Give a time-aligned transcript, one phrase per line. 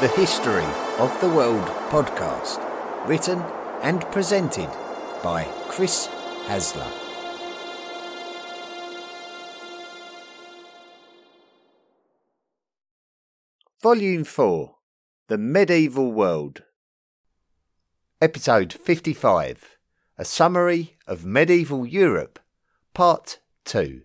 [0.00, 0.62] The History
[1.00, 2.62] of the World podcast,
[3.08, 3.40] written
[3.82, 4.70] and presented
[5.24, 6.06] by Chris
[6.46, 6.86] Hasler.
[13.82, 14.76] Volume 4
[15.26, 16.62] The Medieval World,
[18.20, 19.78] Episode 55
[20.16, 22.38] A Summary of Medieval Europe,
[22.94, 24.02] Part 2.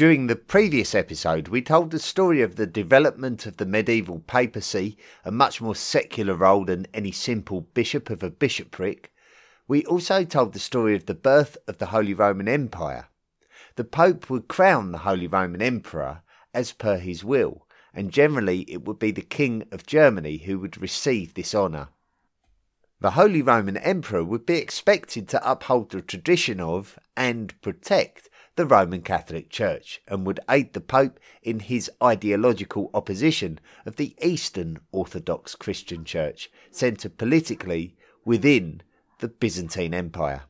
[0.00, 4.96] During the previous episode, we told the story of the development of the medieval papacy,
[5.26, 9.12] a much more secular role than any simple bishop of a bishopric.
[9.68, 13.08] We also told the story of the birth of the Holy Roman Empire.
[13.76, 16.22] The Pope would crown the Holy Roman Emperor
[16.54, 20.80] as per his will, and generally it would be the King of Germany who would
[20.80, 21.88] receive this honour.
[23.00, 28.29] The Holy Roman Emperor would be expected to uphold the tradition of and protect
[28.60, 34.14] the Roman Catholic Church and would aid the Pope in his ideological opposition of the
[34.22, 38.82] Eastern Orthodox Christian Church, centred politically within
[39.20, 40.42] the Byzantine Empire.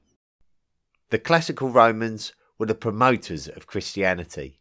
[1.10, 4.58] The classical Romans were the promoters of Christianity,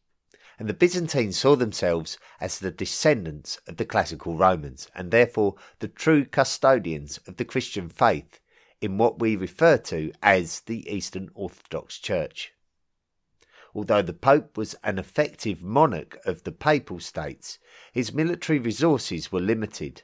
[0.59, 5.87] and the Byzantines saw themselves as the descendants of the classical Romans, and therefore the
[5.87, 8.39] true custodians of the Christian faith
[8.79, 12.53] in what we refer to as the Eastern Orthodox Church
[13.75, 17.59] although the Pope was an effective monarch of the Papal States,
[17.91, 20.03] his military resources were limited,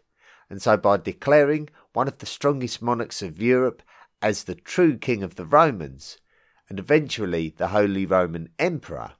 [0.49, 3.81] and so by declaring one of the strongest monarchs of Europe
[4.21, 6.17] as the true King of the Romans,
[6.69, 9.13] and eventually the Holy Roman Emperor,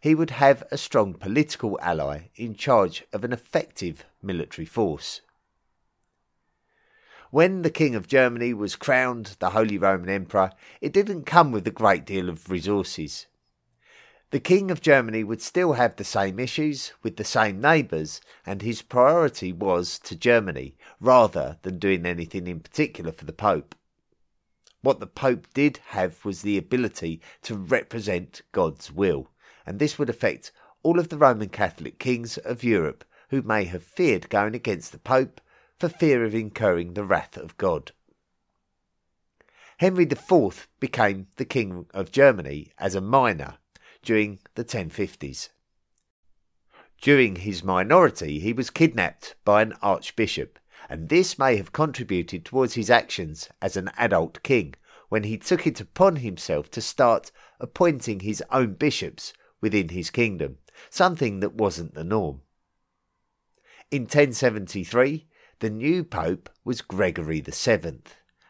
[0.00, 5.20] he would have a strong political ally in charge of an effective military force.
[7.30, 10.50] When the King of Germany was crowned the Holy Roman Emperor,
[10.80, 13.26] it didn't come with a great deal of resources.
[14.30, 18.62] The King of Germany would still have the same issues with the same neighbours, and
[18.62, 23.74] his priority was to Germany rather than doing anything in particular for the Pope.
[24.82, 29.32] What the Pope did have was the ability to represent God's will,
[29.66, 30.52] and this would affect
[30.84, 34.98] all of the Roman Catholic kings of Europe who may have feared going against the
[34.98, 35.40] Pope
[35.76, 37.90] for fear of incurring the wrath of God.
[39.78, 43.56] Henry IV became the King of Germany as a minor
[44.02, 45.50] during the 1050s.
[47.00, 52.74] During his minority, he was kidnapped by an archbishop, and this may have contributed towards
[52.74, 54.74] his actions as an adult king
[55.08, 60.58] when he took it upon himself to start appointing his own bishops within his kingdom,
[60.88, 62.42] something that wasn't the norm.
[63.90, 65.26] In 1073,
[65.58, 68.02] the new pope was Gregory VII,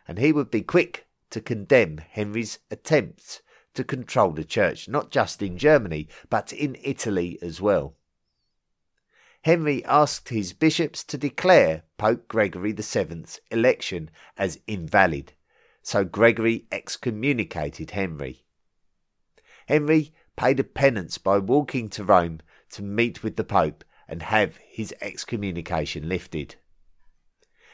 [0.07, 3.41] and he would be quick to condemn Henry's attempts
[3.75, 7.95] to control the church, not just in Germany, but in Italy as well.
[9.43, 15.33] Henry asked his bishops to declare Pope Gregory VII's election as invalid,
[15.83, 18.45] so Gregory excommunicated Henry.
[19.67, 24.59] Henry paid a penance by walking to Rome to meet with the Pope and have
[24.59, 26.57] his excommunication lifted.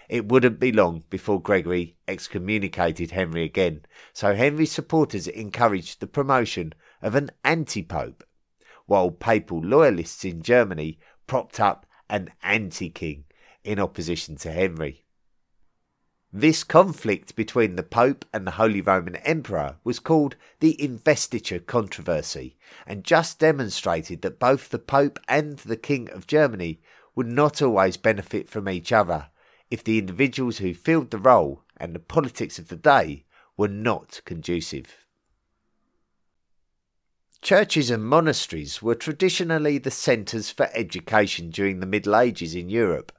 [0.09, 6.75] It wouldn't be long before Gregory excommunicated Henry again, so Henry's supporters encouraged the promotion
[7.03, 8.23] of an anti pope,
[8.87, 13.25] while papal loyalists in Germany propped up an anti king
[13.65, 15.05] in opposition to Henry.
[16.33, 22.57] This conflict between the Pope and the Holy Roman Emperor was called the Investiture Controversy,
[22.87, 26.81] and just demonstrated that both the Pope and the King of Germany
[27.17, 29.31] would not always benefit from each other
[29.71, 33.25] if the individuals who filled the role and the politics of the day
[33.57, 35.07] were not conducive.
[37.43, 43.13] Churches and monasteries were traditionally the centres for education during the Middle Ages in Europe.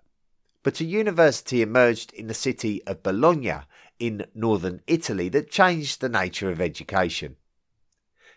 [0.68, 3.60] but a university emerged in the city of Bologna
[4.00, 7.38] in northern Italy that changed the nature of education.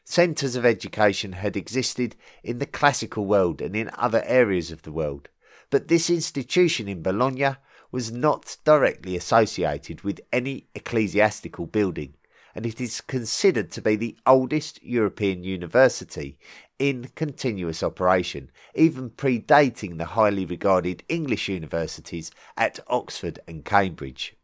[0.05, 2.15] Centres of education had existed
[2.45, 5.29] in the classical world and in other areas of the world,
[5.71, 7.57] but this institution in Bologna
[7.93, 12.15] was not directly associated with any ecclesiastical building,
[12.55, 16.39] and it is considered to be the oldest European university
[16.79, 24.35] in continuous operation, even predating the highly regarded English universities at Oxford and Cambridge.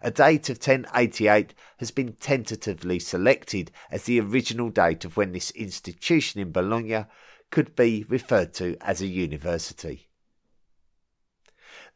[0.00, 5.50] A date of 1088 has been tentatively selected as the original date of when this
[5.52, 7.06] institution in Bologna
[7.50, 10.08] could be referred to as a university.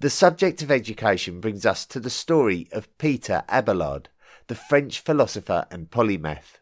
[0.01, 4.09] The subject of education brings us to the story of Peter Abelard,
[4.47, 6.61] the French philosopher and polymath.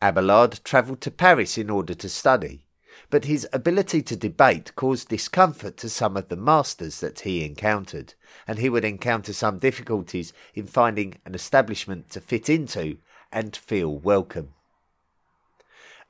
[0.00, 2.64] Abelard travelled to Paris in order to study,
[3.10, 8.14] but his ability to debate caused discomfort to some of the masters that he encountered,
[8.46, 12.98] and he would encounter some difficulties in finding an establishment to fit into
[13.32, 14.54] and feel welcome.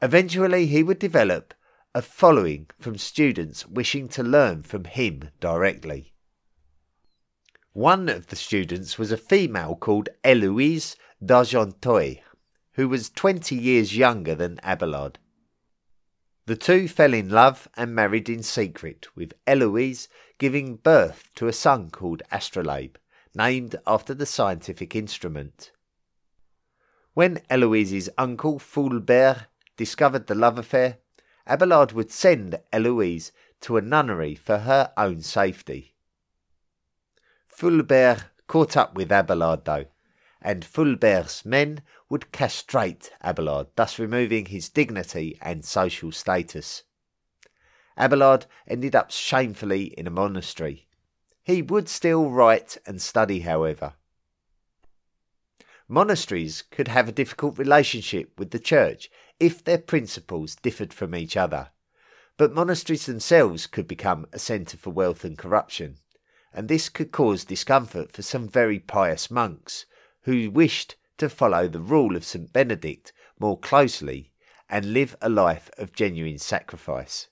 [0.03, 1.55] Eventually, he would develop
[1.95, 6.13] a following from students wishing to learn from him directly.
[7.73, 12.17] One of the students was a female called Eloise d'Argenteuil,
[12.73, 15.19] who was twenty years younger than Abelard.
[16.47, 21.53] The two fell in love and married in secret, with Eloise giving birth to a
[21.53, 22.97] son called Astrolabe,
[23.35, 25.71] named after the scientific instrument.
[27.13, 30.99] When Eloise's uncle Fulbert discovered the love affair,
[31.47, 33.31] Abelard would send Eloise
[33.61, 35.95] to a nunnery for her own safety.
[37.59, 39.87] Fulbert caught up with Abelard though,
[40.41, 46.85] and Fulbert's men would castrate Abelard, thus removing his dignity and social status.
[47.99, 50.87] Abelard ended up shamefully in a monastery.
[51.43, 53.95] He would still write and study, however.
[55.89, 59.11] Monasteries could have a difficult relationship with the church
[59.41, 61.71] if their principles differed from each other,
[62.37, 65.99] but monasteries themselves could become a centre for wealth and corruption
[66.53, 69.87] and this could cause discomfort for some very pious monks
[70.23, 72.53] who wished to follow the rule of St.
[72.53, 74.33] Benedict more closely
[74.69, 77.29] and live a life of genuine sacrifice.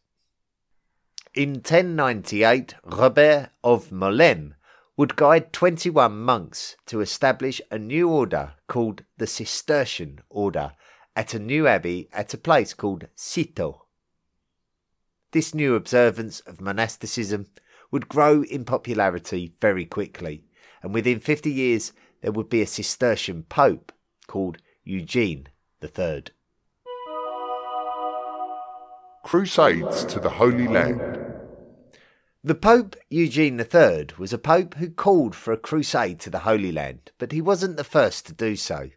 [1.34, 4.54] In 1098, Robert of Molesme
[4.96, 10.72] would guide 21 monks to establish a new order called the Cistercian Order
[11.14, 13.82] at a new abbey at a place called Citeaux.
[15.32, 17.46] This new observance of monasticism
[17.90, 20.44] would grow in popularity very quickly,
[20.82, 23.92] and within 50 years there would be a Cistercian pope
[24.26, 25.48] called Eugene
[25.82, 26.24] III.
[29.24, 31.18] Crusades to the Holy Land.
[32.44, 36.70] The Pope Eugene III was a pope who called for a crusade to the Holy
[36.70, 38.90] Land, but he wasn't the first to do so.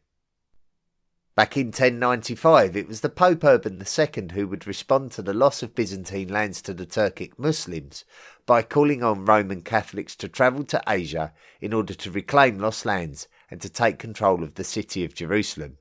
[1.39, 5.63] Back in 1095, it was the Pope Urban II who would respond to the loss
[5.63, 8.03] of Byzantine lands to the Turkic Muslims
[8.45, 11.31] by calling on Roman Catholics to travel to Asia
[11.62, 15.77] in order to reclaim lost lands and to take control of the city of Jerusalem.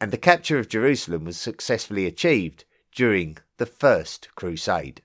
[0.00, 5.02] And the capture of Jerusalem was successfully achieved during the First Crusade.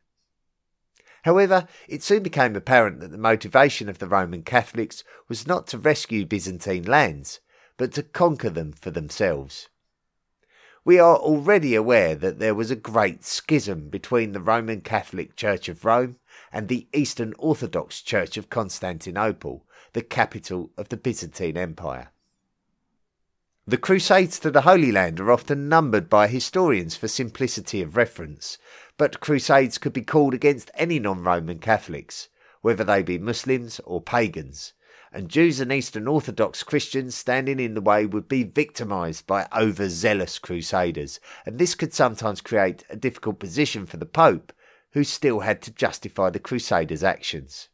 [1.24, 5.78] However, it soon became apparent that the motivation of the Roman Catholics was not to
[5.78, 7.42] rescue Byzantine lands,
[7.76, 9.68] but to conquer them for themselves
[10.84, 15.70] we are already aware that there was a great schism between the Roman Catholic Church
[15.70, 16.18] of Rome
[16.52, 22.10] and the Eastern Orthodox Church of Constantinople, the capital of the Byzantine Empire.
[23.68, 28.58] The Crusades to the Holy Land are often numbered by historians for simplicity of reference,
[28.98, 32.28] but Crusades could be called against any non Roman Catholics,
[32.62, 34.74] whether they be Muslims or pagans,
[35.12, 40.40] and Jews and Eastern Orthodox Christians standing in the way would be victimized by overzealous
[40.40, 44.54] crusaders, and this could sometimes create a difficult position for the Pope,
[44.92, 47.68] who still had to justify the crusaders' actions.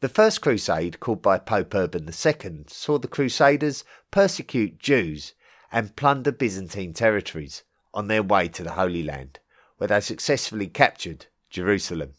[0.00, 5.34] The First Crusade, called by Pope Urban II, saw the Crusaders persecute Jews
[5.70, 7.62] and plunder Byzantine territories
[7.92, 9.38] on their way to the Holy Land,
[9.76, 12.14] where they successfully captured Jerusalem.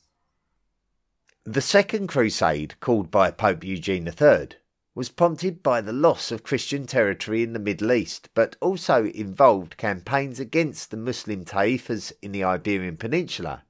[1.51, 4.51] The Second Crusade, called by Pope Eugene III,
[4.95, 9.75] was prompted by the loss of Christian territory in the Middle East, but also involved
[9.75, 13.65] campaigns against the Muslim Taifas in the Iberian Peninsula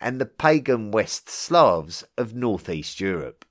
[0.00, 3.44] and the pagan West Slavs of northeast Europe.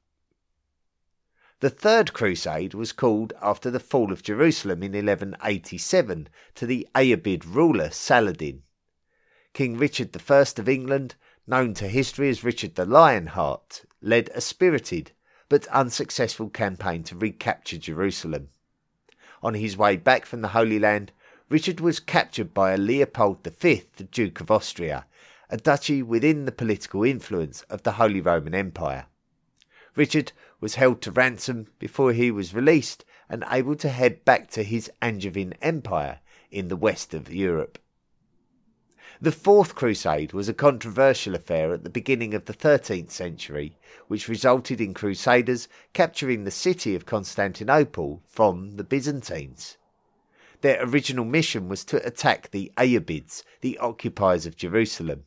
[1.61, 7.45] The Third Crusade was called after the fall of Jerusalem in 1187 to the Ayyubid
[7.45, 8.63] ruler Saladin.
[9.53, 11.15] King Richard I of England
[11.49, 15.11] known to history as Richard the Lionheart, led a spirited
[15.49, 18.49] but unsuccessful campaign to recapture Jerusalem.
[19.41, 21.11] On his way back from the Holy Land,
[21.49, 25.07] Richard was captured by Leopold V, the Duke of Austria,
[25.49, 29.07] a duchy within the political influence of the Holy Roman Empire.
[29.95, 34.63] Richard was held to ransom before he was released and able to head back to
[34.63, 36.19] his Angevin Empire
[36.51, 37.79] in the west of Europe.
[39.21, 43.75] The Fourth Crusade was a controversial affair at the beginning of the 13th century,
[44.07, 49.77] which resulted in Crusaders capturing the city of Constantinople from the Byzantines.
[50.61, 55.25] Their original mission was to attack the Ayyubids, the occupiers of Jerusalem,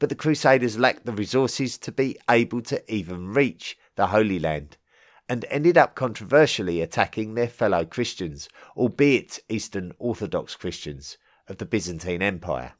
[0.00, 4.78] but the Crusaders lacked the resources to be able to even reach the Holy Land,
[5.28, 12.20] and ended up controversially attacking their fellow Christians, albeit Eastern Orthodox Christians, of the Byzantine
[12.20, 12.74] Empire.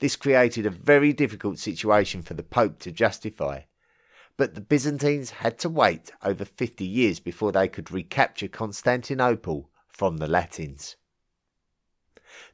[0.00, 3.62] This created a very difficult situation for the Pope to justify.
[4.36, 10.16] But the Byzantines had to wait over 50 years before they could recapture Constantinople from
[10.16, 10.96] the Latins.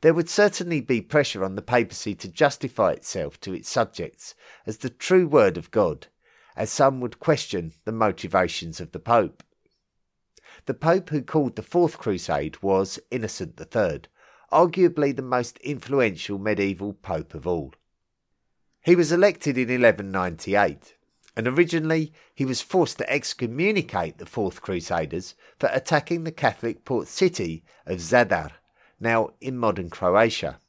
[0.00, 4.34] There would certainly be pressure on the papacy to justify itself to its subjects
[4.66, 6.08] as the true word of God,
[6.56, 9.44] as some would question the motivations of the Pope.
[10.64, 14.00] The Pope who called the Fourth Crusade was Innocent III,
[14.52, 17.74] arguably the most influential medieval pope of all.
[18.82, 20.94] He was elected in 1198,
[21.36, 27.08] and originally he was forced to excommunicate the Fourth Crusaders for attacking the Catholic port
[27.08, 28.52] city of Zadar,
[29.00, 30.60] now in modern Croatia.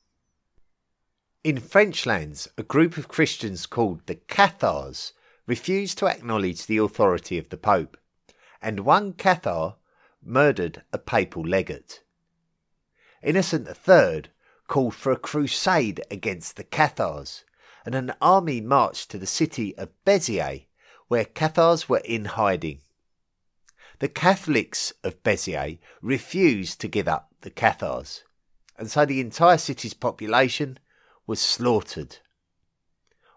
[1.44, 5.14] In French lands, a group of Christians called the Cathars
[5.46, 7.98] refused to acknowledge the authority of the Pope,
[8.62, 9.76] and one Cathar
[10.22, 12.02] murdered a papal legate.
[13.24, 14.26] Innocent III
[14.68, 17.44] called for a crusade against the Cathars,
[17.86, 20.66] and an army marched to the city of Beziers,
[21.08, 22.82] where Cathars were in hiding.
[24.00, 28.24] The Catholics of Beziers refused to give up the Cathars,
[28.78, 30.78] and so the entire city's population
[31.26, 32.18] was slaughtered.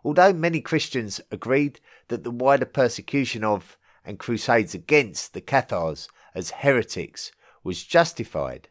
[0.05, 6.51] Although many Christians agreed that the wider persecution of and crusades against the Cathars as
[6.51, 7.33] heretics
[7.63, 8.69] was justified,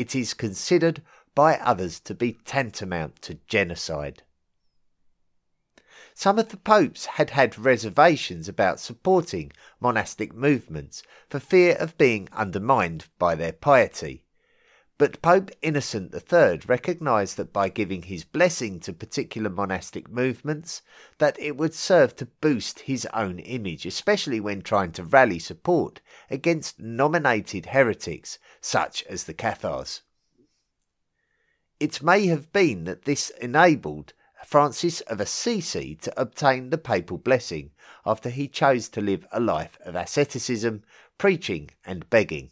[0.00, 1.02] it is considered
[1.34, 4.22] by others to be tantamount to genocide.
[6.14, 12.30] Some of the popes had had reservations about supporting monastic movements for fear of being
[12.32, 14.24] undermined by their piety,
[15.00, 20.82] but Pope Innocent III recognized that by giving his blessing to particular monastic movements,
[21.16, 26.02] that it would serve to boost his own image, especially when trying to rally support
[26.28, 30.02] against nominated heretics such as the Cathars.
[31.80, 34.12] It may have been that this enabled
[34.44, 37.70] Francis of Assisi to obtain the papal blessing
[38.04, 40.82] after he chose to live a life of asceticism,
[41.16, 42.50] preaching, and begging.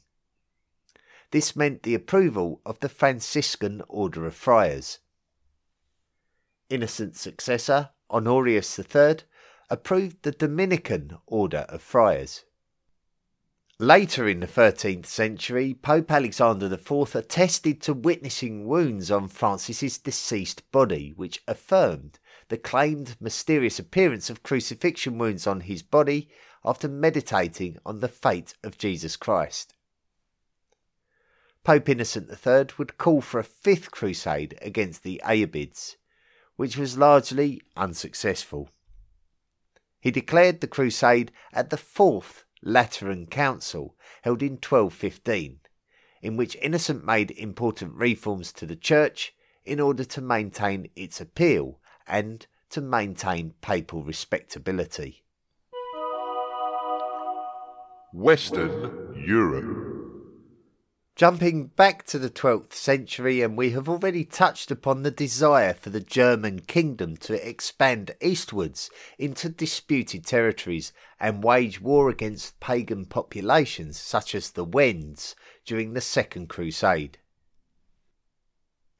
[1.31, 4.99] This meant the approval of the Franciscan Order of Friars.
[6.71, 9.17] Innocent's successor, Honorius III,
[9.69, 12.45] approved the Dominican Order of Friars.
[13.79, 20.69] Later in the 13th century, Pope Alexander IV attested to witnessing wounds on Francis's deceased
[20.73, 22.19] body, which affirmed
[22.49, 26.29] the claimed mysterious appearance of crucifixion wounds on his body
[26.65, 29.75] after meditating on the fate of Jesus Christ.
[31.69, 35.97] Pope Innocent III would call for a fifth crusade against the Ayyubids,
[36.57, 38.71] which was largely unsuccessful.
[40.01, 45.61] He declared the crusade at the Fourth Lateran Council held in 1215,
[46.23, 49.35] in which Innocent made important reforms to the Church
[49.67, 55.23] in order to maintain its appeal and to maintain papal respectability.
[58.15, 59.88] Western Europe.
[61.19, 65.91] Jumping back to the 12th century, and we have already touched upon the desire for
[65.91, 73.99] the German kingdom to expand eastwards into disputed territories and wage war against pagan populations
[73.99, 75.35] such as the Wends
[75.65, 77.19] during the Second Crusade.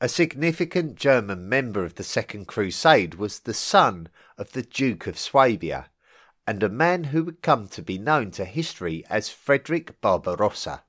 [0.01, 5.21] A significant German member of the Second Crusade was the son of the Duke of
[5.21, 5.89] Swabia,
[6.49, 10.83] and a man who would come to be known to history as Frederick Barbarossa.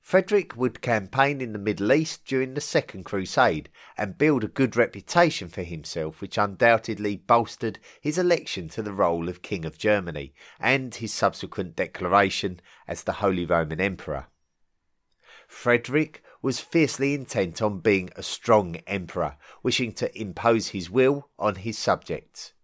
[0.00, 4.74] Frederick would campaign in the Middle East during the Second Crusade and build a good
[4.74, 10.32] reputation for himself, which undoubtedly bolstered his election to the role of King of Germany
[10.58, 14.26] and his subsequent declaration as the Holy Roman Emperor.
[15.46, 21.56] Frederick was fiercely intent on being a strong emperor, wishing to impose his will on
[21.56, 22.54] his subjects.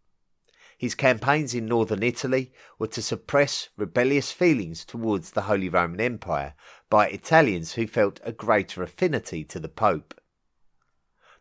[0.78, 6.54] His campaigns in northern Italy were to suppress rebellious feelings towards the Holy Roman Empire
[6.90, 10.20] by Italians who felt a greater affinity to the Pope.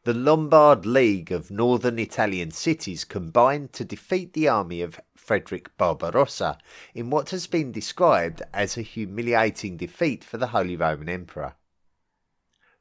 [0.06, 6.60] The Lombard League of northern Italian cities combined to defeat the army of Frederick Barbarossa
[6.94, 11.56] in what has been described as a humiliating defeat for the Holy Roman Emperor.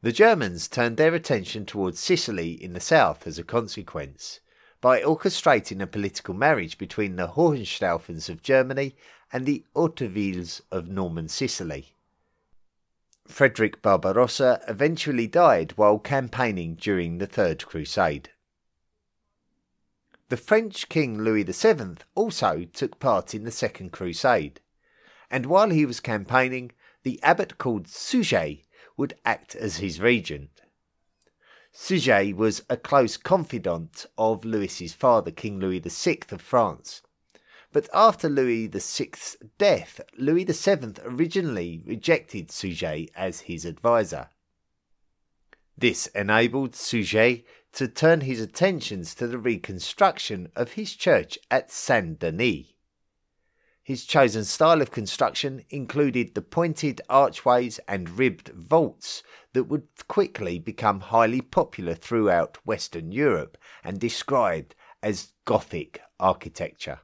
[0.02, 4.40] The Germans turned their attention towards Sicily in the south as a consequence,
[4.84, 8.94] by orchestrating a political marriage between the Hohenstaufens of Germany
[9.32, 11.94] and the Hautevilles of Norman Sicily.
[13.26, 18.28] Frederick Barbarossa eventually died while campaigning during the Third Crusade.
[20.28, 24.60] The French King Louis VII also took part in the Second Crusade,
[25.30, 26.72] and while he was campaigning,
[27.04, 28.56] the abbot called Suger
[28.98, 30.53] would act as his regent.
[31.76, 37.02] Suger was a close confidant of Louis's father, King Louis VI of France.
[37.72, 44.30] But after Louis VI's death, Louis VII originally rejected Suger as his adviser.
[45.76, 47.38] This enabled Suger
[47.72, 52.73] to turn his attentions to the reconstruction of his church at Saint Denis.
[53.84, 59.22] His chosen style of construction included the pointed archways and ribbed vaults
[59.52, 67.00] that would quickly become highly popular throughout Western Europe and described as Gothic architecture.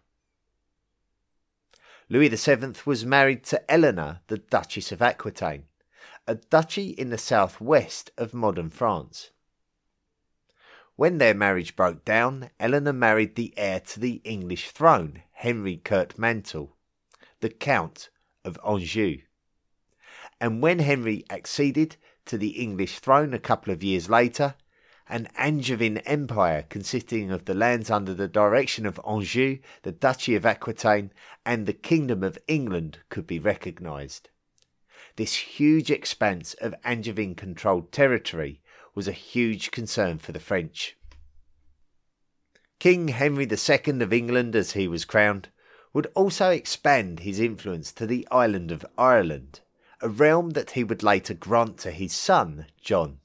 [2.08, 5.64] Louis VII was married to Eleanor, the Duchess of Aquitaine,
[6.26, 9.32] a duchy in the southwest of modern France.
[10.96, 16.72] When their marriage broke down, Eleanor married the heir to the English throne, Henry Curtmantle,
[17.40, 18.10] the Count
[18.44, 19.22] of Anjou.
[20.38, 24.56] And when Henry acceded to the English throne a couple of years later,
[25.08, 30.44] an Angevin empire consisting of the lands under the direction of Anjou, the Duchy of
[30.44, 31.10] Aquitaine,
[31.46, 34.28] and the Kingdom of England could be recognised.
[35.16, 38.60] This huge expanse of Angevin controlled territory
[38.94, 40.98] was a huge concern for the French.
[42.80, 45.50] King Henry II of England, as he was crowned,
[45.92, 49.60] would also expand his influence to the island of Ireland,
[50.00, 53.20] a realm that he would later grant to his son, John.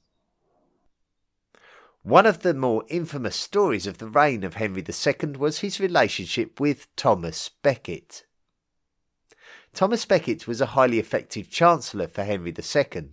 [2.02, 6.60] One of the more infamous stories of the reign of Henry II was his relationship
[6.60, 8.26] with Thomas Becket.
[9.72, 13.12] Thomas Becket was a highly effective chancellor for Henry II,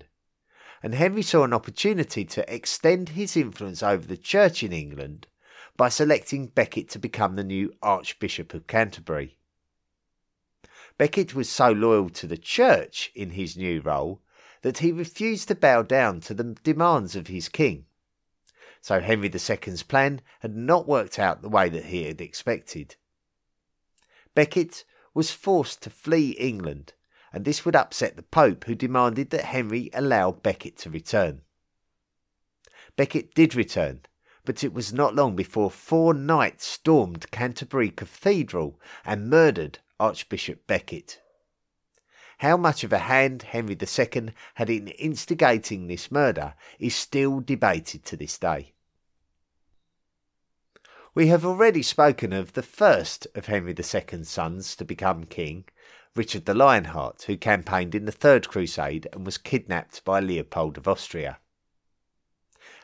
[0.84, 5.28] and Henry saw an opportunity to extend his influence over the church in England
[5.76, 9.38] by selecting Becket to become the new Archbishop of Canterbury.
[10.98, 14.22] Becket was so loyal to the church in his new role
[14.62, 17.86] that he refused to bow down to the demands of his king.
[18.82, 22.96] So Henry II's plan had not worked out the way that he had expected.
[24.36, 24.84] Becket
[25.14, 26.94] was forced to flee England
[27.34, 31.42] and this would upset the Pope, who demanded that Henry allow Becket to return.
[32.96, 34.02] Becket did return,
[34.46, 41.22] but it was not long before four knights stormed Canterbury Cathedral and murdered Archbishop Becket.
[42.40, 48.04] How much of a hand Henry II had in instigating this murder is still debated
[48.06, 48.74] to this day.
[51.16, 55.66] We have already spoken of the first of Henry II's sons to become king,
[56.16, 60.88] Richard the Lionheart, who campaigned in the Third Crusade and was kidnapped by Leopold of
[60.88, 61.38] Austria.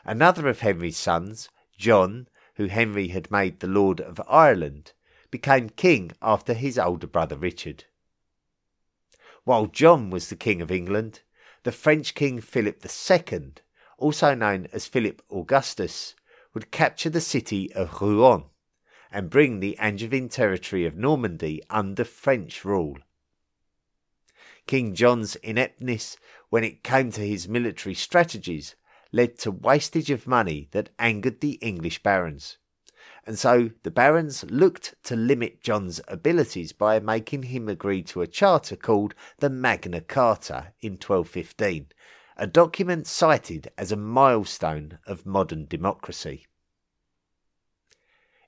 [0.04, 4.92] Another of Henry's sons, John, who Henry had made the Lord of Ireland,
[5.30, 7.84] became king after his older brother Richard.
[9.44, 11.20] While John was the King of England,
[11.62, 13.52] the French King Philip II,
[13.96, 16.14] also known as Philip Augustus,
[16.52, 18.44] would capture the city of Rouen
[19.10, 22.98] and bring the Angevin territory of Normandy under French rule.
[24.66, 26.16] King John's ineptness
[26.48, 28.74] when it came to his military strategies
[29.12, 32.58] led to wastage of money that angered the English barons.
[33.26, 38.26] And so the barons looked to limit John's abilities by making him agree to a
[38.26, 41.88] charter called the Magna Carta in 1215,
[42.36, 46.46] a document cited as a milestone of modern democracy.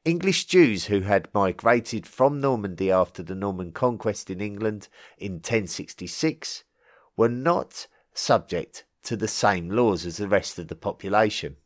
[0.05, 6.65] English Jews who had migrated from Normandy after the Norman conquest in England in 1066
[7.17, 11.57] were not subject to the same laws as the rest of the population.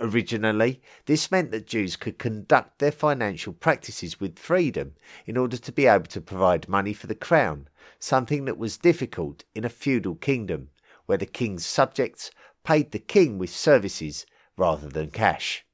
[0.00, 5.72] Originally, this meant that Jews could conduct their financial practices with freedom in order to
[5.72, 7.68] be able to provide money for the crown,
[8.00, 10.70] something that was difficult in a feudal kingdom
[11.06, 12.30] where the king's subjects
[12.64, 15.64] paid the king with services rather than cash.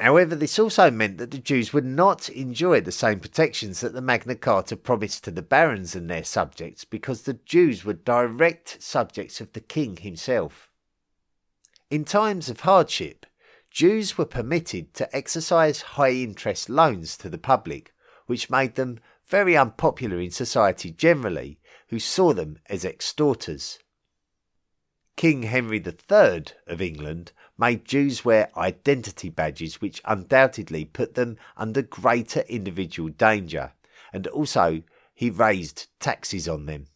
[0.00, 4.00] However, this also meant that the Jews would not enjoy the same protections that the
[4.00, 9.42] Magna Carta promised to the barons and their subjects because the Jews were direct subjects
[9.42, 10.70] of the king himself.
[11.90, 13.26] In times of hardship,
[13.70, 17.92] Jews were permitted to exercise high interest loans to the public,
[18.24, 23.78] which made them very unpopular in society generally, who saw them as extorters.
[25.16, 31.82] King Henry III of England made Jews wear identity badges which undoubtedly put them under
[31.82, 33.72] greater individual danger,
[34.14, 34.82] and also
[35.14, 36.86] he raised taxes on them.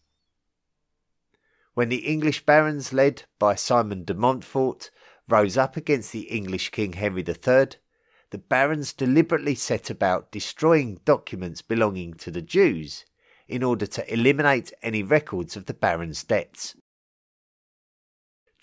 [1.75, 4.91] When the English barons, led by Simon de Montfort,
[5.29, 7.67] rose up against the English King Henry III,
[8.31, 13.05] the barons deliberately set about destroying documents belonging to the Jews
[13.47, 16.75] in order to eliminate any records of the barons' debts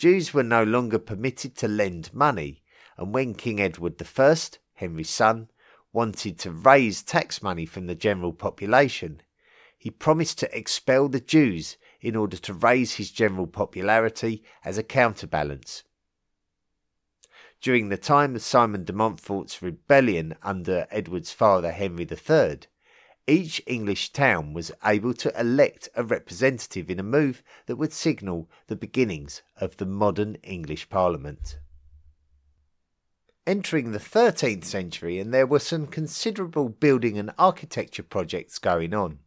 [0.01, 2.63] Jews were no longer permitted to lend money,
[2.97, 4.35] and when King Edward I,
[4.73, 5.51] Henry's son,
[5.93, 9.21] wanted to raise tax money from the general population,
[9.77, 14.81] he promised to expel the Jews in order to raise his general popularity as a
[14.81, 15.83] counterbalance.
[17.61, 22.61] During the time of Simon de Montfort's rebellion under Edward's father Henry III,
[23.31, 28.49] each English town was able to elect a representative in a move that would signal
[28.67, 31.57] the beginnings of the modern English Parliament.
[33.47, 39.19] Entering the 13th century, and there were some considerable building and architecture projects going on.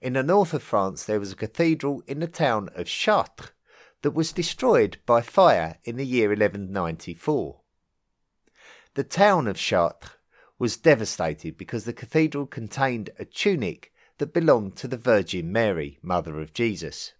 [0.00, 3.52] In the north of France, there was a cathedral in the town of Chartres
[4.02, 7.60] that was destroyed by fire in the year 1194.
[8.94, 10.10] The town of Chartres
[10.62, 16.40] was devastated because the cathedral contained a tunic that belonged to the Virgin Mary, Mother
[16.40, 17.14] of Jesus.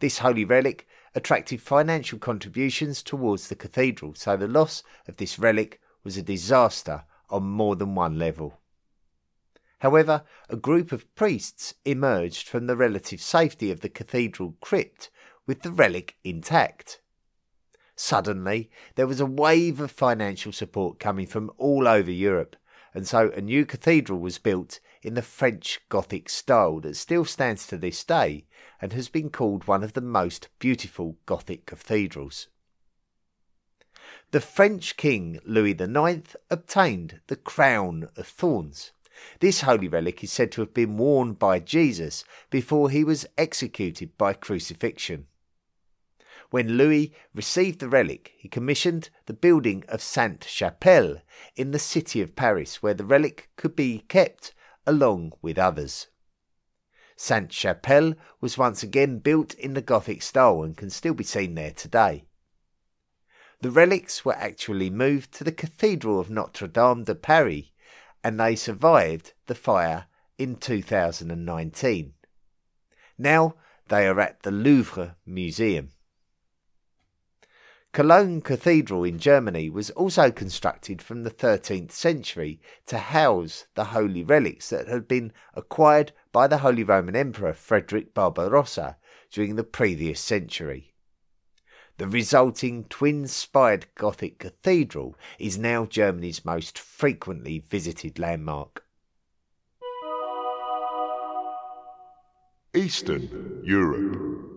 [0.00, 5.80] This holy relic attracted financial contributions towards the cathedral, so the loss of this relic
[6.02, 8.58] was a disaster on more than one level.
[9.78, 15.10] However, a group of priests emerged from the relative safety of the cathedral crypt
[15.46, 16.98] with the relic intact.
[17.96, 22.54] Suddenly, there was a wave of financial support coming from all over Europe,
[22.92, 27.66] and so a new cathedral was built in the French Gothic style that still stands
[27.66, 28.44] to this day
[28.82, 32.48] and has been called one of the most beautiful Gothic cathedrals.
[34.30, 38.92] The French king Louis IX obtained the crown of thorns.
[39.40, 44.18] This holy relic is said to have been worn by Jesus before he was executed
[44.18, 45.26] by crucifixion.
[46.50, 51.20] When Louis received the relic, he commissioned the building of Sainte Chapelle
[51.56, 54.54] in the city of Paris, where the relic could be kept
[54.86, 56.06] along with others.
[57.16, 61.54] Sainte Chapelle was once again built in the Gothic style and can still be seen
[61.54, 62.26] there today.
[63.62, 67.64] The relics were actually moved to the Cathedral of Notre Dame de Paris
[68.22, 70.06] and they survived the fire
[70.36, 72.12] in 2019.
[73.16, 73.54] Now
[73.88, 75.90] they are at the Louvre Museum.
[77.96, 84.22] Cologne Cathedral in Germany was also constructed from the 13th century to house the holy
[84.22, 88.98] relics that had been acquired by the Holy Roman Emperor Frederick Barbarossa
[89.30, 90.92] during the previous century.
[91.96, 98.84] The resulting twin spired Gothic cathedral is now Germany's most frequently visited landmark.
[102.74, 104.55] Eastern Europe.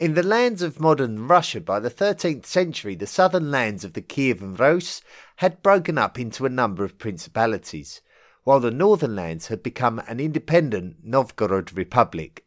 [0.00, 4.00] In the lands of modern Russia by the 13th century, the southern lands of the
[4.00, 5.02] Kievan Rus
[5.36, 8.00] had broken up into a number of principalities,
[8.44, 12.46] while the northern lands had become an independent Novgorod Republic.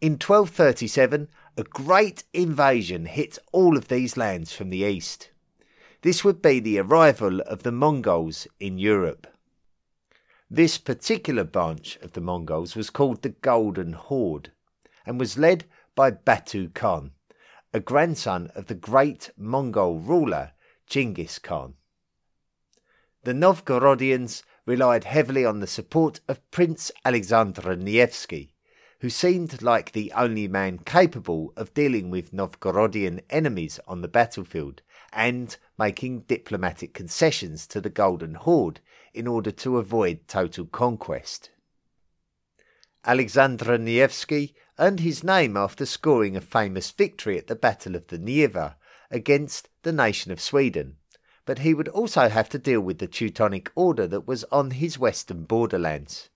[0.00, 5.30] In 1237, a great invasion hit all of these lands from the east.
[6.02, 9.26] This would be the arrival of the Mongols in Europe.
[10.48, 14.52] This particular branch of the Mongols was called the Golden Horde
[15.04, 15.64] and was led
[15.96, 17.12] by Batu Khan,
[17.72, 20.52] a grandson of the great Mongol ruler
[20.86, 21.72] Genghis Khan.
[23.24, 28.52] The Novgorodians relied heavily on the support of Prince Alexander Nevsky,
[29.00, 34.82] who seemed like the only man capable of dealing with Novgorodian enemies on the battlefield
[35.14, 38.80] and making diplomatic concessions to the Golden Horde
[39.14, 41.48] in order to avoid total conquest.
[43.08, 48.18] Alexander Nevsky earned his name after scoring a famous victory at the Battle of the
[48.18, 48.76] Neva
[49.12, 50.96] against the nation of Sweden,
[51.44, 54.98] but he would also have to deal with the Teutonic Order that was on his
[54.98, 56.30] western borderlands.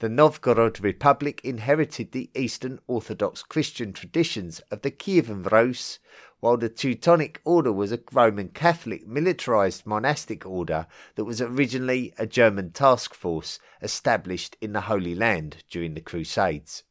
[0.00, 5.98] The Novgorod Republic inherited the Eastern Orthodox Christian traditions of the Kievan Rus,
[6.40, 10.86] while the Teutonic Order was a Roman Catholic militarized monastic order
[11.16, 16.82] that was originally a German task force established in the Holy Land during the Crusades.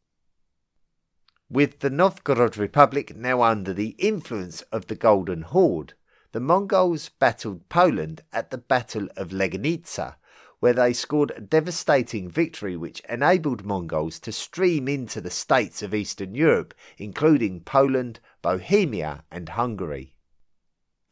[1.49, 5.95] With the Novgorod Republic now under the influence of the Golden Horde,
[6.31, 10.17] the Mongols battled Poland at the Battle of Legnica,
[10.59, 15.93] where they scored a devastating victory which enabled Mongols to stream into the states of
[15.93, 20.13] Eastern Europe, including Poland, Bohemia, and Hungary.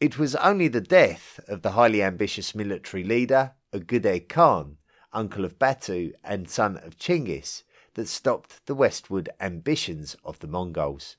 [0.00, 4.76] It was only the death of the highly ambitious military leader, Ogedei Khan,
[5.12, 11.16] uncle of Batu and son of Chinggis, that stopped the westward ambitions of the Mongols.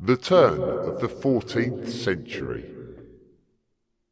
[0.00, 2.70] The turn of the 14th century.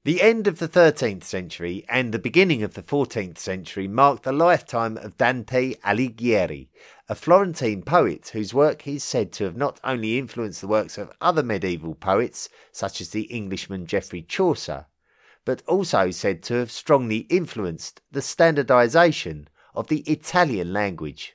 [0.04, 4.32] The end of the 13th century and the beginning of the 14th century marked the
[4.32, 6.68] lifetime of Dante Alighieri,
[7.08, 10.98] a Florentine poet whose work he is said to have not only influenced the works
[10.98, 14.84] of other medieval poets, such as the Englishman Geoffrey Chaucer,
[15.46, 21.34] but also said to have strongly influenced the standardization of the Italian language.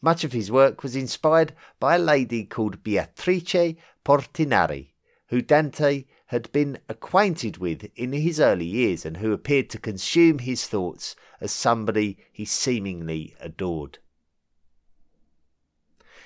[0.00, 4.88] Much of his work was inspired by a lady called Beatrice Portinari,
[5.28, 10.38] who Dante had been acquainted with in his early years and who appeared to consume
[10.38, 13.98] his thoughts as somebody he seemingly adored.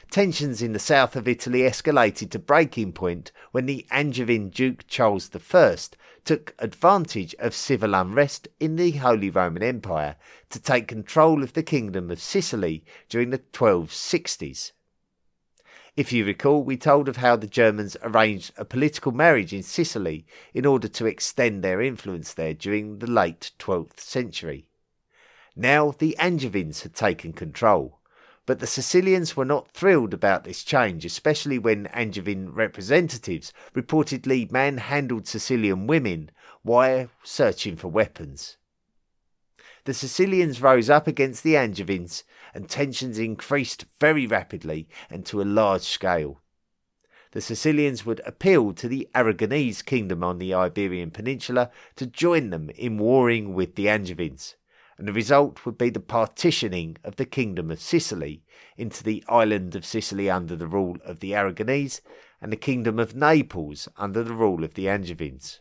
[0.09, 5.29] Tensions in the south of Italy escalated to breaking point when the Angevin Duke Charles
[5.53, 5.77] I
[6.25, 10.14] took advantage of civil unrest in the Holy Roman Empire
[10.51, 14.71] to take control of the Kingdom of Sicily during the 1260s.
[15.96, 20.26] If you recall, we told of how the Germans arranged a political marriage in Sicily
[20.52, 24.68] in order to extend their influence there during the late 12th century.
[25.56, 27.98] Now the Angevins had taken control,
[28.44, 35.26] but the Sicilians were not thrilled about this change, especially when Angevin representatives reportedly manhandled
[35.26, 36.30] Sicilian women
[36.61, 38.59] while searching for weapons.
[39.87, 42.22] The Sicilians rose up against the Angevins,
[42.57, 46.40] and tensions increased very rapidly and to a large scale.
[47.31, 52.71] The Sicilians would appeal to the Aragonese kingdom on the Iberian Peninsula to join them
[52.71, 54.57] in warring with the Angevins
[54.99, 58.42] and the result would be the partitioning of the Kingdom of Sicily
[58.77, 62.01] into the island of Sicily under the rule of the Aragonese
[62.40, 65.61] and the Kingdom of Naples under the rule of the Angevins.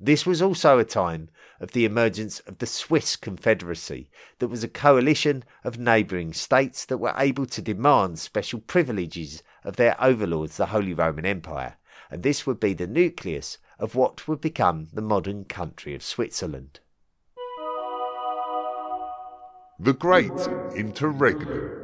[0.00, 1.30] This was also a time
[1.62, 6.98] of the emergence of the Swiss Confederacy, that was a coalition of neighbouring states that
[6.98, 11.76] were able to demand special privileges of their overlords, the Holy Roman Empire,
[12.10, 16.80] and this would be the nucleus of what would become the modern country of Switzerland.
[19.78, 20.32] The Great
[20.76, 21.78] Interregnum.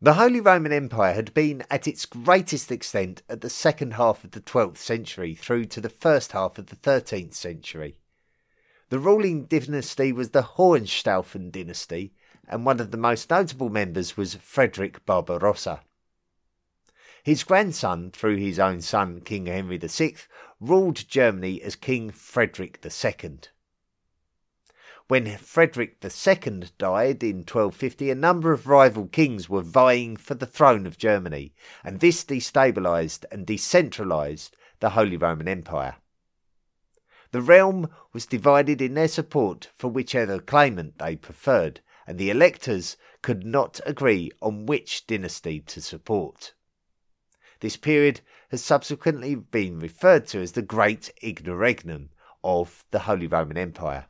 [0.00, 4.30] The Holy Roman Empire had been at its greatest extent at the second half of
[4.30, 7.98] the 12th century through to the first half of the 13th century.
[8.90, 12.12] The ruling dynasty was the Hohenstaufen dynasty,
[12.48, 15.82] and one of the most notable members was Frederick Barbarossa.
[17.22, 20.16] His grandson, through his own son King Henry VI,
[20.58, 23.38] ruled Germany as King Frederick II.
[25.06, 30.46] When Frederick II died in 1250, a number of rival kings were vying for the
[30.46, 34.50] throne of Germany, and this destabilised and decentralised
[34.80, 35.94] the Holy Roman Empire.
[37.32, 42.96] The realm was divided in their support for whichever claimant they preferred, and the electors
[43.22, 46.54] could not agree on which dynasty to support.
[47.60, 52.10] This period has subsequently been referred to as the Great Interregnum
[52.42, 54.06] of the Holy Roman Empire.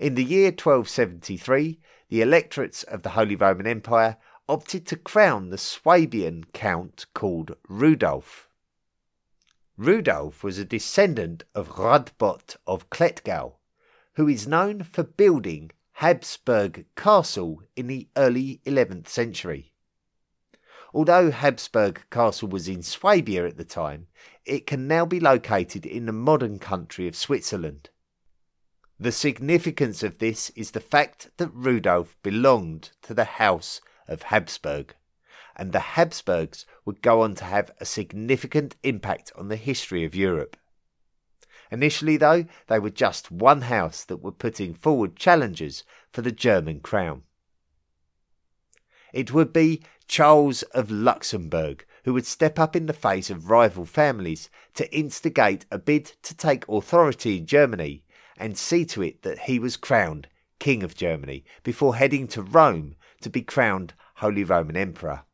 [0.00, 4.16] In the year 1273, the electorates of the Holy Roman Empire
[4.48, 8.49] opted to crown the Swabian count called Rudolf.
[9.80, 13.54] Rudolf was a descendant of Radbot of Klettgau,
[14.12, 19.72] who is known for building Habsburg Castle in the early 11th century.
[20.92, 24.08] Although Habsburg Castle was in Swabia at the time,
[24.44, 27.88] it can now be located in the modern country of Switzerland.
[28.98, 34.94] The significance of this is the fact that Rudolf belonged to the House of Habsburg,
[35.60, 40.14] and the Habsburgs would go on to have a significant impact on the history of
[40.14, 40.56] Europe.
[41.70, 46.80] Initially, though, they were just one house that were putting forward challenges for the German
[46.80, 47.24] crown.
[49.12, 53.84] It would be Charles of Luxembourg who would step up in the face of rival
[53.84, 58.02] families to instigate a bid to take authority in Germany
[58.38, 60.26] and see to it that he was crowned
[60.58, 65.24] King of Germany before heading to Rome to be crowned Holy Roman Emperor.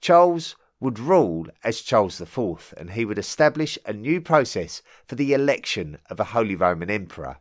[0.00, 5.34] Charles would rule as Charles IV, and he would establish a new process for the
[5.34, 7.36] election of a Holy Roman Emperor.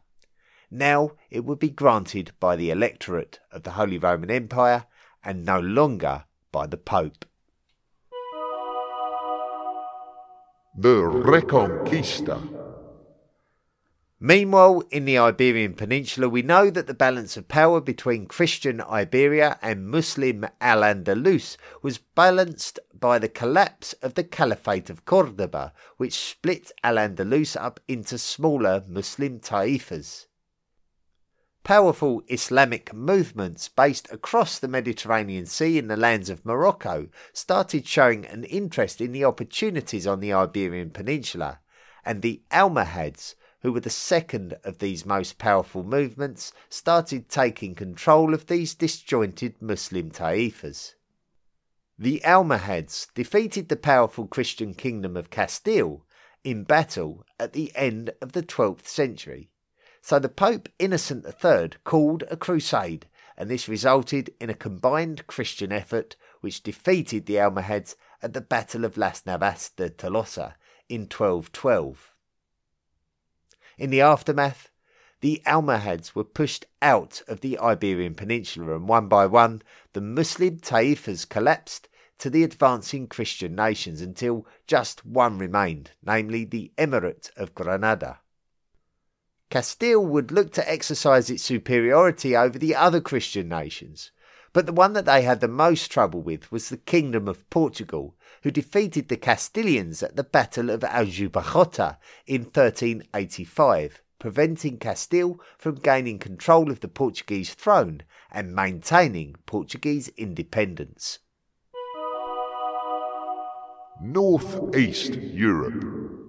[0.69, 4.86] Now it would be granted by the electorate of the Holy Roman Empire
[5.24, 7.26] and no longer by the Pope.
[10.78, 12.69] The Reconquista.
[14.22, 19.58] Meanwhile, in the Iberian Peninsula, we know that the balance of power between Christian Iberia
[19.62, 26.20] and Muslim Al Andalus was balanced by the collapse of the Caliphate of Cordoba, which
[26.20, 30.26] split Al Andalus up into smaller Muslim taifas.
[31.64, 38.26] Powerful Islamic movements based across the Mediterranean Sea in the lands of Morocco started showing
[38.26, 41.62] an interest in the opportunities on the Iberian Peninsula,
[42.04, 48.34] and the Almohads who were the second of these most powerful movements, started taking control
[48.34, 50.93] of these disjointed Muslim taifas.
[51.98, 56.06] The Almohads defeated the powerful Christian kingdom of Castile
[56.45, 59.50] in battle at the end of the 12th century.
[60.02, 65.74] So the Pope Innocent III called a crusade, and this resulted in a combined Christian
[65.74, 70.56] effort which defeated the Almohads at the Battle of Las Navas de Tolosa
[70.88, 72.13] in 1212.
[73.80, 74.70] In the aftermath,
[75.22, 79.62] the Almohads were pushed out of the Iberian Peninsula, and one by one,
[79.94, 81.88] the Muslim taifas collapsed
[82.18, 88.20] to the advancing Christian nations until just one remained, namely the Emirate of Granada.
[89.50, 94.12] Castile would look to exercise its superiority over the other Christian nations,
[94.52, 98.18] but the one that they had the most trouble with was the Kingdom of Portugal,
[98.43, 106.19] who defeated the Castilians at the Battle of Aljubarrota in 1385, preventing Castile from gaining
[106.19, 111.19] control of the Portuguese throne and maintaining Portuguese independence.
[114.02, 116.29] Northeast Europe.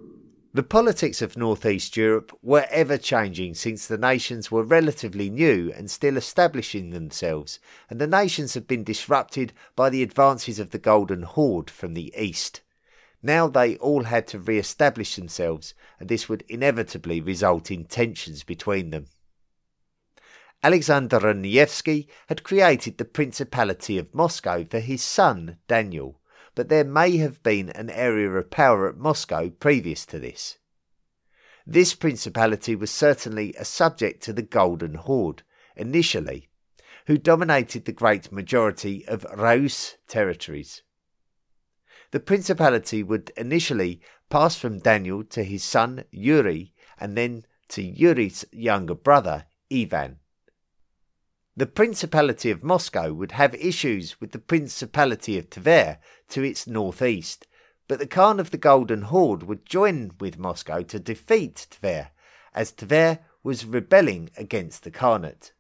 [0.53, 5.89] The politics of northeast Europe were ever changing since the nations were relatively new and
[5.89, 11.23] still establishing themselves, and the nations had been disrupted by the advances of the Golden
[11.23, 12.63] Horde from the east.
[13.23, 18.43] Now they all had to re establish themselves, and this would inevitably result in tensions
[18.43, 19.07] between them.
[20.65, 26.20] Alexander Nevsky had created the Principality of Moscow for his son Daniel
[26.55, 30.59] but there may have been an area of power at Moscow previous to this.
[31.67, 35.43] This principality was certainly a subject to the Golden Horde,
[35.77, 36.49] initially,
[37.07, 40.83] who dominated the great majority of Rus territories.
[42.11, 48.45] The principality would initially pass from Daniel to his son Yuri and then to Yuri's
[48.51, 50.19] younger brother Ivan.
[51.57, 57.49] The Principality of Moscow would have issues with the Principality of Tver to its northeast,
[57.89, 62.11] but the Khan of the Golden Horde would join with Moscow to defeat Tver,
[62.55, 65.51] as Tver was rebelling against the Khanate.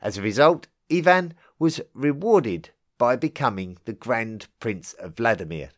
[0.00, 5.70] As a result, Ivan was rewarded by becoming the Grand Prince of Vladimir.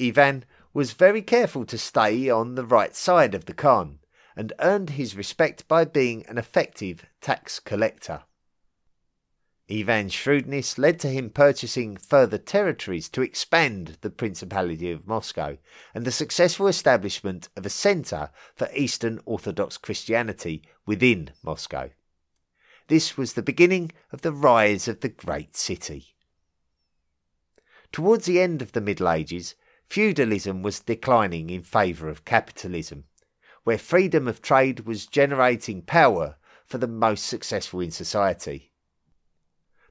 [0.00, 3.98] Ivan was very careful to stay on the right side of the Khan
[4.36, 8.22] and earned his respect by being an effective tax collector.
[9.68, 15.56] Ivan's shrewdness led to him purchasing further territories to expand the Principality of Moscow
[15.94, 21.90] and the successful establishment of a centre for Eastern Orthodox Christianity within Moscow.
[22.88, 26.16] This was the beginning of the rise of the great city.
[27.92, 29.54] Towards the end of the Middle Ages,
[29.86, 33.04] feudalism was declining in favour of capitalism,
[33.64, 38.72] where freedom of trade was generating power for the most successful in society.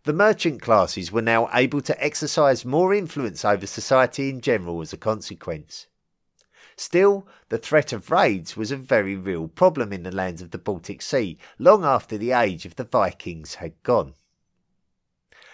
[0.03, 4.91] The merchant classes were now able to exercise more influence over society in general as
[4.93, 5.87] a consequence.
[6.75, 10.57] Still, the threat of raids was a very real problem in the lands of the
[10.57, 14.15] Baltic Sea long after the age of the Vikings had gone.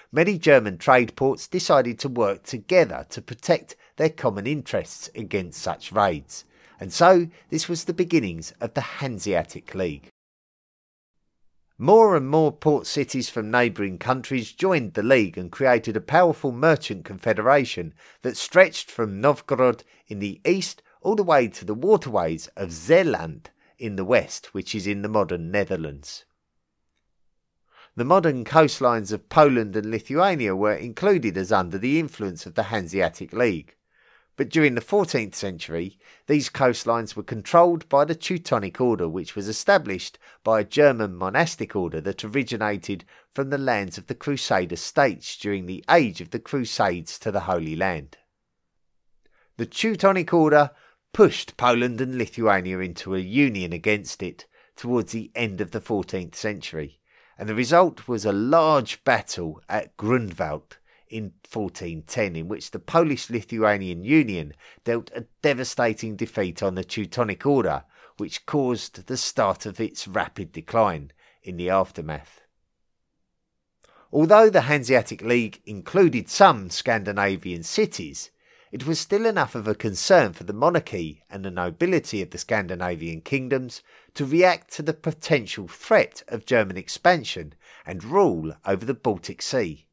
[0.10, 5.92] Many German trade ports decided to work together to protect their common interests against such
[5.92, 6.46] raids,
[6.80, 10.10] and so this was the beginnings of the Hanseatic League.
[11.80, 16.52] More and more port cities from neighbouring countries joined the League and created a powerful
[16.52, 22.48] merchant confederation that stretched from Novgorod in the east all the way to the waterways
[22.58, 26.26] of Zeeland in the west, which is in the modern Netherlands.
[27.96, 32.64] The modern coastlines of Poland and Lithuania were included as under the influence of the
[32.64, 33.76] Hanseatic League.
[34.38, 39.48] But during the 14th century, these coastlines were controlled by the Teutonic Order, which was
[39.48, 45.36] established by a German monastic order that originated from the lands of the Crusader states
[45.38, 48.20] during the age of the Crusades to the Holy Land.
[49.58, 50.70] The Teutonic Order
[51.14, 56.36] pushed Poland and Lithuania into a union against it towards the end of the 14th
[56.36, 57.00] century,
[57.40, 60.78] and the result was a large battle at Grunwald
[61.10, 64.54] in 1410, in which the Polish Lithuanian Union
[64.84, 67.84] dealt a devastating defeat on the Teutonic Order,
[68.18, 71.12] which caused the start of its rapid decline
[71.44, 72.42] in the aftermath.
[74.12, 78.32] Although the Hanseatic League included some Scandinavian cities,
[78.72, 82.38] it was still enough of a concern for the monarchy and the nobility of the
[82.38, 83.82] Scandinavian kingdoms
[84.14, 87.54] to react to the potential threat of German expansion
[87.86, 89.87] and rule over the Baltic Sea.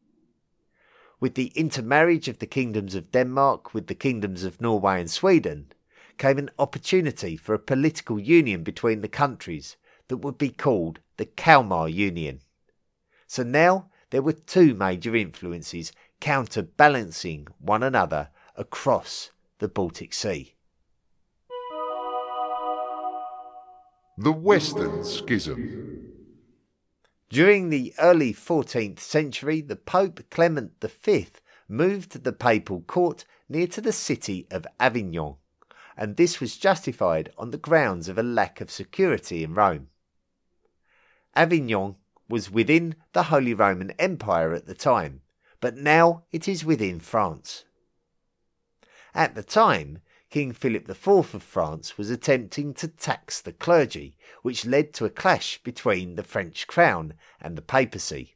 [1.24, 5.72] With the intermarriage of the kingdoms of Denmark with the kingdoms of Norway and Sweden
[6.18, 11.24] came an opportunity for a political union between the countries that would be called the
[11.24, 12.40] Kalmar Union.
[13.26, 20.54] So now there were two major influences counterbalancing one another across the Baltic Sea.
[24.18, 26.23] The Western Schism.
[27.30, 31.28] During the early 14th century, the Pope Clement V
[31.68, 35.36] moved the papal court near to the city of Avignon,
[35.96, 39.88] and this was justified on the grounds of a lack of security in Rome.
[41.34, 41.96] Avignon
[42.28, 45.22] was within the Holy Roman Empire at the time,
[45.60, 47.64] but now it is within France.
[49.14, 50.00] At the time,
[50.34, 55.08] King Philip IV of France was attempting to tax the clergy, which led to a
[55.08, 58.34] clash between the French crown and the papacy.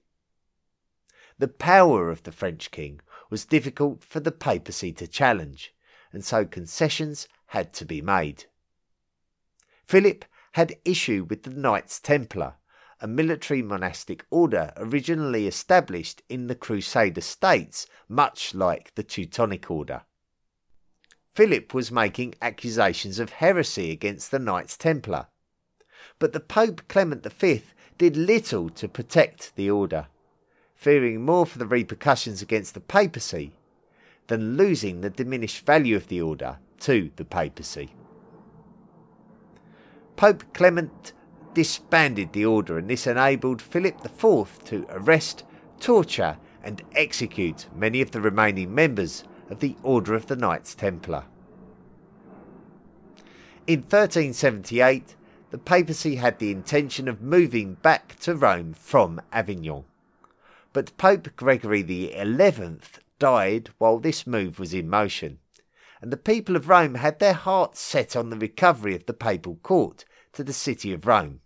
[1.41, 5.75] The power of the French king was difficult for the papacy to challenge,
[6.13, 8.45] and so concessions had to be made.
[9.85, 12.55] Philip had issue with the Knights Templar,
[13.01, 20.03] a military monastic order originally established in the Crusader states, much like the Teutonic Order.
[21.39, 25.29] Philip was making accusations of heresy against the Knights Templar.
[26.19, 27.63] But the Pope Clement V
[27.97, 30.09] did little to protect the order,
[30.75, 33.53] fearing more for the repercussions against the papacy
[34.27, 37.95] than losing the diminished value of the order to the papacy.
[40.17, 41.13] Pope Clement
[41.55, 45.45] disbanded the order, and this enabled Philip IV to arrest,
[45.79, 51.25] torture, and execute many of the remaining members of the Order of the Knights Templar.
[53.67, 55.15] In 1378,
[55.51, 59.85] the papacy had the intention of moving back to Rome from Avignon.
[60.73, 62.79] But Pope Gregory XI
[63.19, 65.39] died while this move was in motion,
[66.01, 69.57] and the people of Rome had their hearts set on the recovery of the papal
[69.57, 71.41] court to the city of Rome.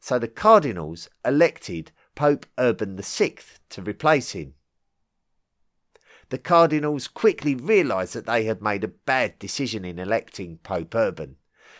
[0.00, 3.36] So the cardinals elected Pope Urban VI
[3.70, 4.54] to replace him
[6.32, 11.36] the cardinals quickly realised that they had made a bad decision in electing Pope Urban,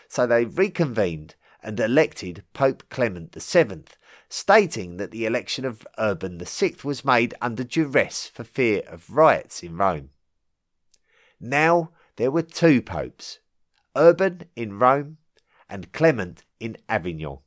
[0.07, 1.33] so they reconvened
[1.63, 3.85] and elected Pope Clement VII,
[4.29, 9.63] stating that the election of Urban VI was made under duress for fear of riots
[9.63, 10.11] in Rome.
[11.39, 13.39] Now there were two popes,
[13.95, 15.17] Urban in Rome
[15.67, 17.39] and Clement in Avignon,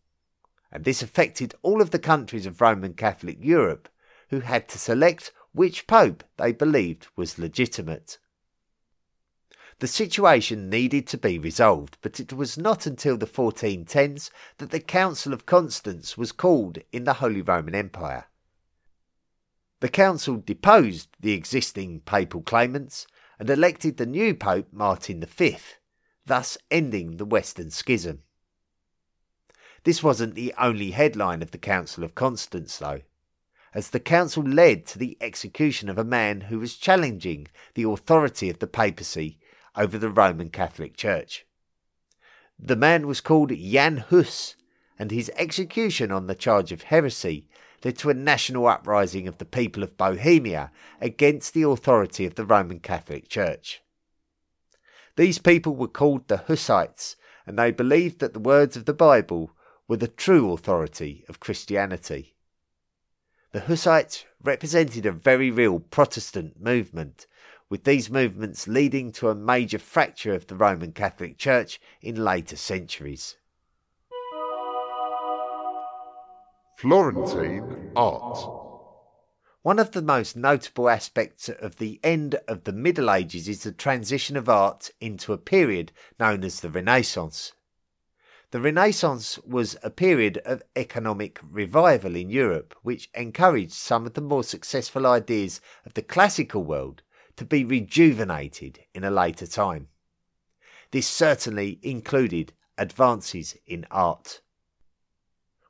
[0.73, 3.89] and this affected all of the countries of Roman Catholic Europe,
[4.31, 8.19] who had to select which pope they believed was legitimate.
[9.79, 14.29] The situation needed to be resolved, but it was not until the 1410s
[14.59, 18.27] that the Council of Constance was called in the Holy Roman Empire.
[19.81, 23.07] The council deposed the existing papal claimants
[23.39, 25.57] and elected the new Pope Martin V,
[26.27, 28.23] thus ending the Western Schism.
[29.85, 33.01] This wasn't the only headline of the Council of Constance, though
[33.77, 38.49] as the council led to the execution of a man who was challenging the authority
[38.49, 39.39] of the papacy
[39.77, 41.45] over the Roman Catholic Church.
[42.59, 44.57] The man was called Jan Hus,
[44.99, 47.51] and his execution on the charge of heresy
[47.85, 52.47] led to a national uprising of the people of Bohemia against the authority of the
[52.47, 53.83] Roman Catholic Church.
[55.17, 57.17] These people were called the Hussites,
[57.47, 59.51] and they believed that the words of the Bible
[59.87, 62.36] were the true authority of Christianity.
[63.53, 67.27] The Hussites represented a very real Protestant movement,
[67.71, 72.57] with these movements leading to a major fracture of the Roman Catholic Church in later
[72.57, 73.37] centuries.
[76.77, 78.39] Florentine art.
[79.63, 83.73] One of the most notable aspects of the end of the Middle Ages is the
[83.73, 85.91] transition of art into a period
[86.21, 87.53] known as the Renaissance.
[88.53, 94.21] The Renaissance was a period of economic revival in Europe, which encouraged some of the
[94.21, 97.03] more successful ideas of the classical world
[97.37, 99.89] to be rejuvenated in a later time.
[100.93, 104.41] This certainly included advances in art.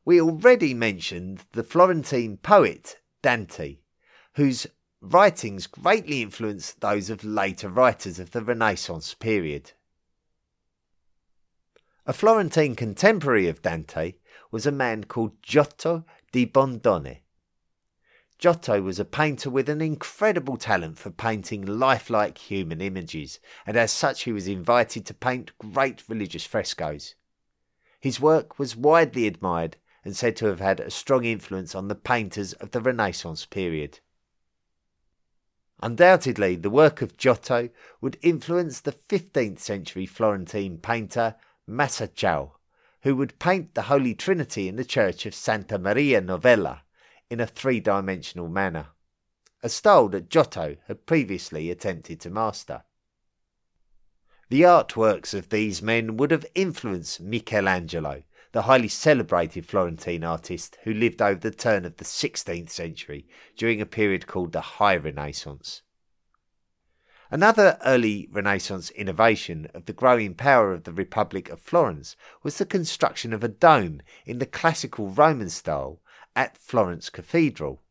[0.04, 3.78] We already mentioned the Florentine poet Dante,
[4.34, 4.66] whose
[5.00, 9.72] writings greatly influenced those of later writers of the Renaissance period.
[12.08, 14.14] A Florentine contemporary of Dante
[14.52, 17.18] was a man called Giotto di Bondone.
[18.38, 23.90] Giotto was a painter with an incredible talent for painting lifelike human images, and as
[23.90, 27.16] such he was invited to paint great religious frescoes.
[27.98, 31.96] His work was widely admired and said to have had a strong influence on the
[31.96, 33.98] painters of the Renaissance period.
[35.82, 41.34] Undoubtedly, the work of Giotto would influence the 15th century Florentine painter
[41.68, 42.52] Masaccio,
[43.02, 46.82] who would paint the Holy Trinity in the church of Santa Maria Novella
[47.28, 48.88] in a three dimensional manner,
[49.62, 52.84] a style that Giotto had previously attempted to master.
[54.48, 60.94] The artworks of these men would have influenced Michelangelo, the highly celebrated Florentine artist who
[60.94, 65.82] lived over the turn of the 16th century during a period called the High Renaissance.
[67.36, 72.64] Another early Renaissance innovation of the growing power of the Republic of Florence was the
[72.64, 76.00] construction of a dome in the classical Roman style
[76.34, 77.82] at Florence Cathedral.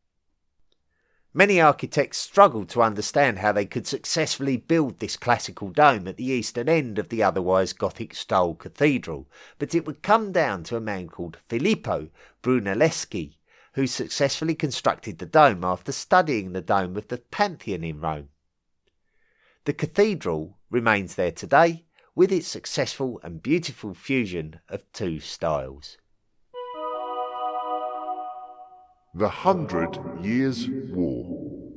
[1.32, 6.24] Many architects struggled to understand how they could successfully build this classical dome at the
[6.24, 9.28] eastern end of the otherwise Gothic style cathedral,
[9.60, 12.10] but it would come down to a man called Filippo
[12.42, 13.36] Brunelleschi,
[13.74, 18.30] who successfully constructed the dome after studying the dome of the Pantheon in Rome.
[19.66, 25.98] The cathedral remains there today with its successful and beautiful fusion of two styles.
[29.12, 31.72] The Hundred Years' War.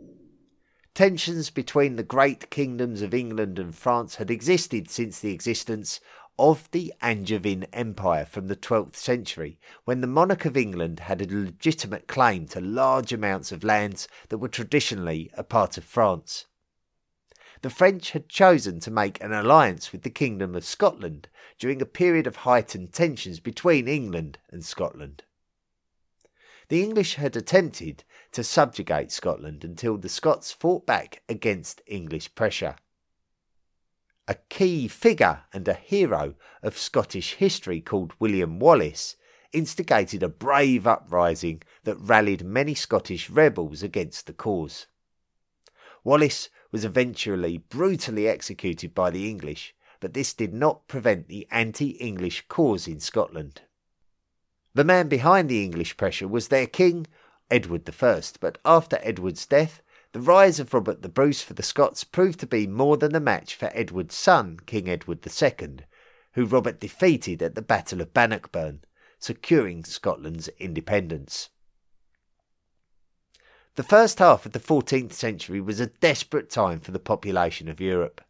[0.94, 6.00] Tensions between the great kingdoms of England and France had existed since the existence
[6.38, 11.36] of the Angevin Empire from the 12th century, when the monarch of England had a
[11.36, 16.46] legitimate claim to large amounts of lands that were traditionally a part of France.
[17.62, 21.86] The French had chosen to make an alliance with the Kingdom of Scotland during a
[21.86, 25.24] period of heightened tensions between England and Scotland.
[26.70, 32.78] The English had attempted to subjugate Scotland until the Scots fought back against English pressure.
[34.28, 39.16] A key figure and a hero of Scottish history called William Wallace
[39.51, 44.86] instigated a brave uprising that rallied many Scottish rebels against the cause.
[46.03, 51.91] Wallace was eventually brutally executed by the English, but this did not prevent the anti
[51.91, 53.61] English cause in Scotland.
[54.74, 57.07] The man behind the English pressure was their king,
[57.49, 62.03] Edward I, but after Edward's death, the rise of Robert the Bruce for the Scots
[62.03, 65.80] proved to be more than a match for Edward's son, King Edward II,
[66.34, 68.82] who Robert defeated at the Battle of Bannockburn,
[69.20, 71.49] securing Scotland's independence.
[73.76, 77.80] The first half of the 14th century was a desperate time for the population of
[77.80, 78.22] Europe.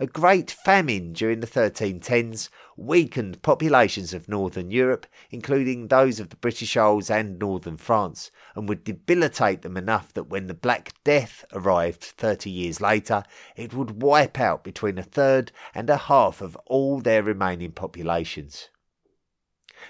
[0.00, 6.36] A great famine during the 1310s weakened populations of northern Europe, including those of the
[6.36, 11.44] British Isles and northern France, and would debilitate them enough that when the Black Death
[11.52, 13.22] arrived 30 years later,
[13.54, 18.70] it would wipe out between a third and a half of all their remaining populations.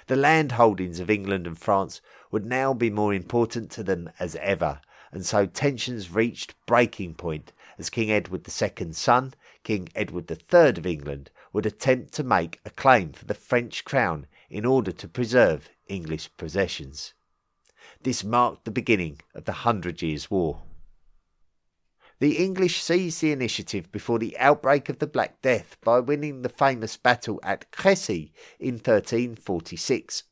[0.06, 2.02] The land holdings of England and France
[2.34, 4.80] would now be more important to them as ever,
[5.12, 10.84] and so tensions reached breaking point as King Edward II's son King Edward III of
[10.84, 15.70] England would attempt to make a claim for the French crown in order to preserve
[15.86, 17.14] English possessions.
[18.02, 20.62] This marked the beginning of the Hundred Years' War.
[22.18, 26.48] The English seized the initiative before the outbreak of the Black Death by winning the
[26.48, 30.24] famous battle at Crecy in 1346.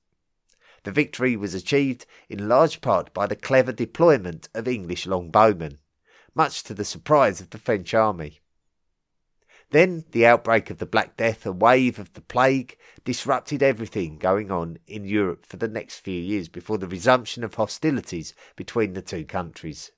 [0.84, 5.78] The victory was achieved in large part by the clever deployment of English longbowmen,
[6.34, 8.40] much to the surprise of the French army.
[9.70, 14.50] Then the outbreak of the Black Death, a wave of the plague, disrupted everything going
[14.50, 19.00] on in Europe for the next few years before the resumption of hostilities between the
[19.00, 19.92] two countries.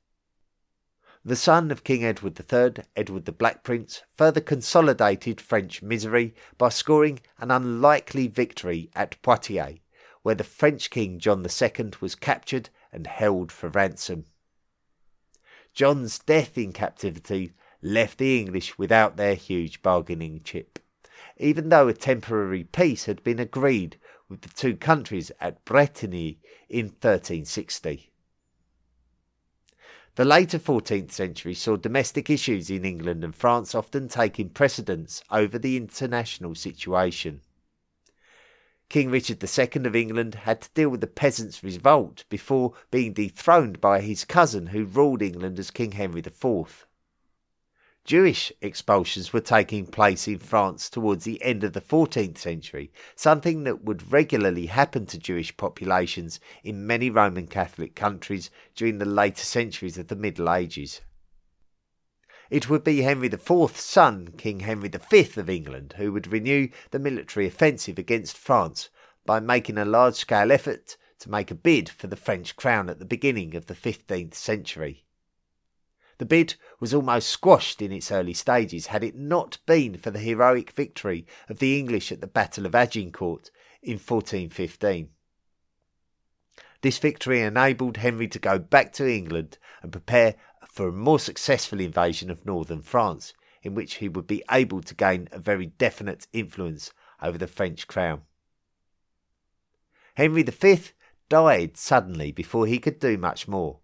[1.25, 6.69] The son of King Edward III, Edward the Black Prince, further consolidated French misery by
[6.69, 9.79] scoring an unlikely victory at Poitiers,
[10.25, 14.25] where the French King John II was captured and held for ransom.
[15.75, 17.53] John's death in captivity
[17.83, 20.79] left the English without their huge bargaining chip,
[21.37, 23.99] even though a temporary peace had been agreed
[24.31, 26.39] with the two countries at Bretigny
[26.71, 28.11] in 1360.
[30.15, 35.59] The later 14th century saw domestic issues in England and France often taking precedence over
[35.59, 37.43] the international situation.
[38.89, 43.81] King Richard II of England had to deal with the peasants' revolt before being dethroned
[43.81, 46.87] by his cousin who ruled England as King Henry IV.
[48.05, 53.65] Jewish expulsions were taking place in France towards the end of the 14th century, something
[53.65, 59.45] that would regularly happen to Jewish populations in many Roman Catholic countries during the later
[59.45, 61.01] centuries of the Middle Ages.
[62.55, 67.01] It would be Henry IV's son, King Henry V of England, who would renew the
[67.01, 68.91] military offensive against France
[69.27, 73.01] by making a large scale effort to make a bid for the French crown at
[73.01, 75.05] the beginning of the 15th century.
[76.19, 80.21] The bid was almost squashed in its early stages had it not been for the
[80.21, 83.51] heroic victory of the English at the Battle of Agincourt
[83.83, 85.09] in 1415.
[86.83, 90.37] This victory enabled Henry to go back to England and prepare
[90.75, 94.95] for a more successful invasion of northern France, in which he would be able to
[94.95, 98.23] gain a very definite influence over the French crown.
[100.17, 100.79] Henry V
[101.29, 103.79] died suddenly before he could do much more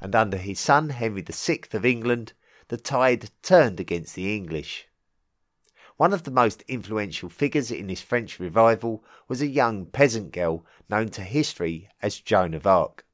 [0.00, 2.32] and under his son Henry VI of England,
[2.68, 4.88] the tide turned against the English.
[5.96, 10.64] One of the most influential figures in this French revival was a young peasant girl
[10.88, 13.04] known to history as Joan of Arc.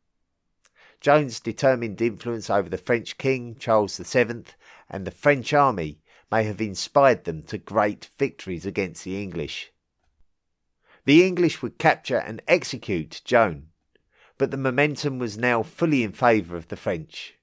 [1.07, 4.42] Joan's determined influence over the French king, Charles VII,
[4.90, 6.00] and the French army
[6.32, 9.70] may have inspired them to great victories against the English.
[11.04, 13.68] The English would capture and execute Joan,
[14.36, 17.36] but the momentum was now fully in favour of the French.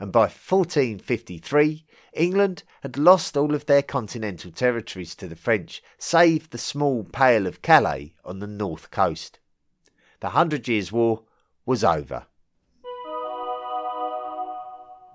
[0.00, 1.84] And by 1453,
[2.14, 7.46] England had lost all of their continental territories to the French, save the small Pale
[7.46, 9.40] of Calais on the north coast.
[10.20, 11.24] The Hundred Years' War
[11.66, 12.24] was over.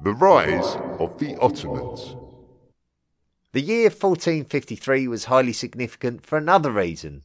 [0.04, 2.16] The Rise of the Ottomans.
[3.52, 7.22] The year 1453 was highly significant for another reason,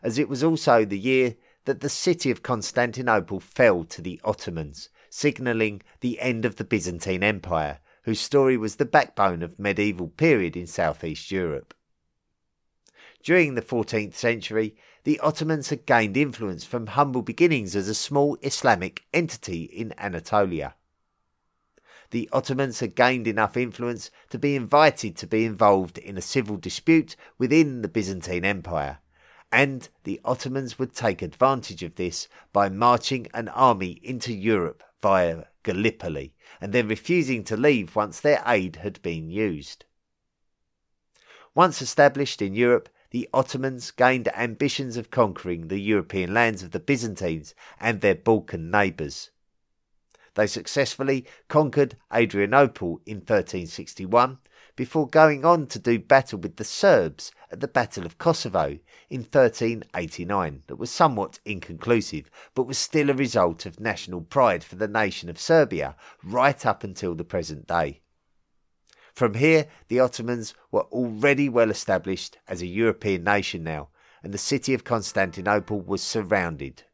[0.00, 4.90] as it was also the year that the city of Constantinople fell to the Ottomans,
[5.10, 10.56] signalling the end of the Byzantine Empire, whose story was the backbone of medieval period
[10.56, 11.74] in southeast Europe.
[13.24, 18.38] During the 14th century, the Ottomans had gained influence from humble beginnings as a small
[18.40, 20.76] Islamic entity in Anatolia.
[22.10, 26.56] The Ottomans had gained enough influence to be invited to be involved in a civil
[26.56, 28.98] dispute within the Byzantine Empire,
[29.52, 35.44] and the Ottomans would take advantage of this by marching an army into Europe via
[35.62, 39.84] Gallipoli and then refusing to leave once their aid had been used.
[41.54, 46.80] Once established in Europe, the Ottomans gained ambitions of conquering the European lands of the
[46.80, 49.30] Byzantines and their Balkan neighbours.
[50.34, 54.38] They successfully conquered Adrianople in 1361
[54.76, 58.78] before going on to do battle with the Serbs at the Battle of Kosovo
[59.10, 64.76] in 1389 that was somewhat inconclusive but was still a result of national pride for
[64.76, 68.00] the nation of Serbia right up until the present day.
[69.12, 73.88] From here, the Ottomans were already well established as a European nation now,
[74.22, 76.84] and the city of Constantinople was surrounded.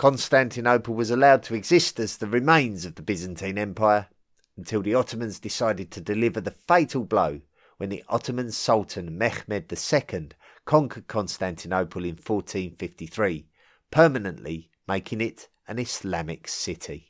[0.00, 4.08] Constantinople was allowed to exist as the remains of the Byzantine Empire
[4.56, 7.42] until the Ottomans decided to deliver the fatal blow
[7.76, 10.28] when the Ottoman Sultan Mehmed II
[10.64, 13.44] conquered Constantinople in 1453,
[13.90, 17.09] permanently making it an Islamic city.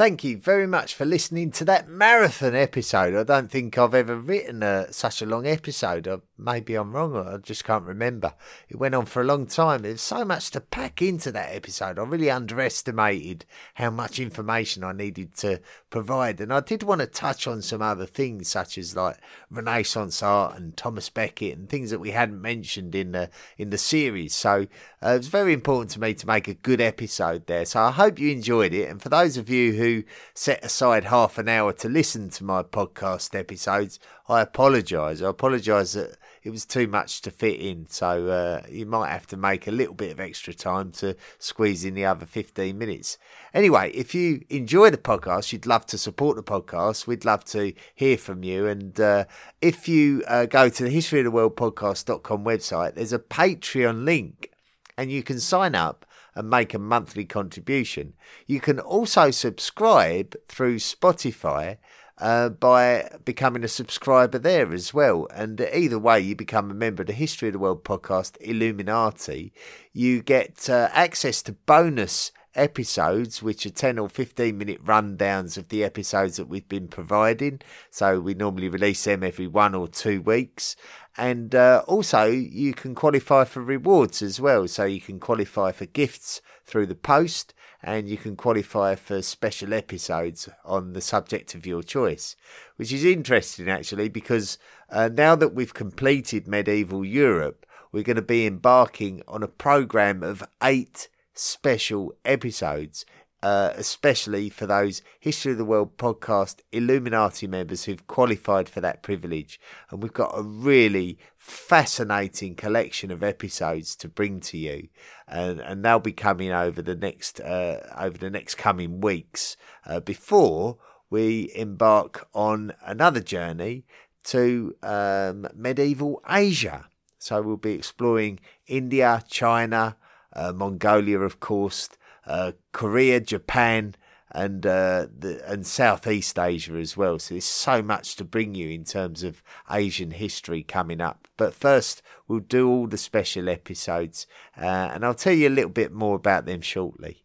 [0.00, 3.14] Thank you very much for listening to that marathon episode.
[3.14, 6.08] I don't think I've ever written a, such a long episode.
[6.08, 8.32] Uh, maybe I'm wrong, I just can't remember.
[8.70, 9.82] It went on for a long time.
[9.82, 11.98] There's so much to pack into that episode.
[11.98, 13.44] I really underestimated
[13.74, 16.40] how much information I needed to provide.
[16.40, 19.18] And I did want to touch on some other things, such as like
[19.50, 23.28] Renaissance art and Thomas Becket and things that we hadn't mentioned in the
[23.58, 24.34] in the series.
[24.34, 24.66] So
[25.04, 27.66] uh, it was very important to me to make a good episode there.
[27.66, 28.88] So I hope you enjoyed it.
[28.88, 29.89] And for those of you who
[30.34, 35.22] set aside half an hour to listen to my podcast episodes, I apologise.
[35.22, 37.86] I apologise that it was too much to fit in.
[37.88, 41.84] So uh, you might have to make a little bit of extra time to squeeze
[41.84, 43.18] in the other 15 minutes.
[43.52, 47.72] Anyway, if you enjoy the podcast, you'd love to support the podcast, we'd love to
[47.94, 48.66] hear from you.
[48.66, 49.24] And uh,
[49.60, 54.04] if you uh, go to the history of the world podcast.com website, there's a Patreon
[54.04, 54.50] link
[54.96, 56.06] and you can sign up
[56.40, 58.14] and make a monthly contribution.
[58.46, 61.76] You can also subscribe through Spotify
[62.16, 65.26] uh, by becoming a subscriber there as well.
[65.34, 69.52] And either way, you become a member of the History of the World podcast Illuminati.
[69.92, 75.68] You get uh, access to bonus episodes, which are 10 or 15 minute rundowns of
[75.68, 77.60] the episodes that we've been providing.
[77.90, 80.74] So we normally release them every one or two weeks.
[81.20, 84.66] And uh, also, you can qualify for rewards as well.
[84.66, 87.52] So you can qualify for gifts through the post
[87.82, 92.36] and you can qualify for special episodes on the subject of your choice,
[92.76, 94.56] which is interesting actually because
[94.88, 100.22] uh, now that we've completed medieval Europe, we're going to be embarking on a program
[100.22, 103.04] of eight special episodes
[103.42, 109.02] uh, especially for those History of the World podcast Illuminati members who've qualified for that
[109.02, 109.58] privilege.
[109.90, 114.88] And we've got a really fascinating collection of episodes to bring to you,
[115.26, 120.00] and, and they'll be coming over the next uh, over the next coming weeks uh,
[120.00, 120.78] before
[121.08, 123.84] we embark on another journey
[124.22, 126.86] to um, medieval Asia.
[127.18, 129.96] So we'll be exploring India, China,
[130.34, 131.88] uh, Mongolia, of course
[132.30, 133.96] uh, Korea, Japan,
[134.30, 137.18] and uh, the, and Southeast Asia as well.
[137.18, 141.26] So there's so much to bring you in terms of Asian history coming up.
[141.36, 144.26] But first, we'll do all the special episodes,
[144.56, 147.24] uh, and I'll tell you a little bit more about them shortly.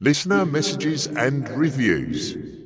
[0.00, 2.61] Listener messages and reviews.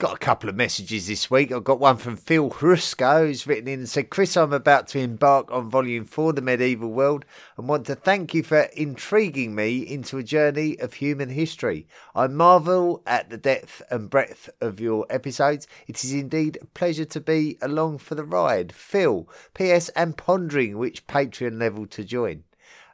[0.00, 1.52] Got a couple of messages this week.
[1.52, 4.98] I've got one from Phil Hrusko, who's written in and said, Chris, I'm about to
[4.98, 7.26] embark on volume four, The Medieval World,
[7.58, 11.86] and want to thank you for intriguing me into a journey of human history.
[12.14, 15.66] I marvel at the depth and breadth of your episodes.
[15.86, 18.72] It is indeed a pleasure to be along for the ride.
[18.72, 19.90] Phil, P.S.
[19.90, 22.44] and pondering which Patreon level to join.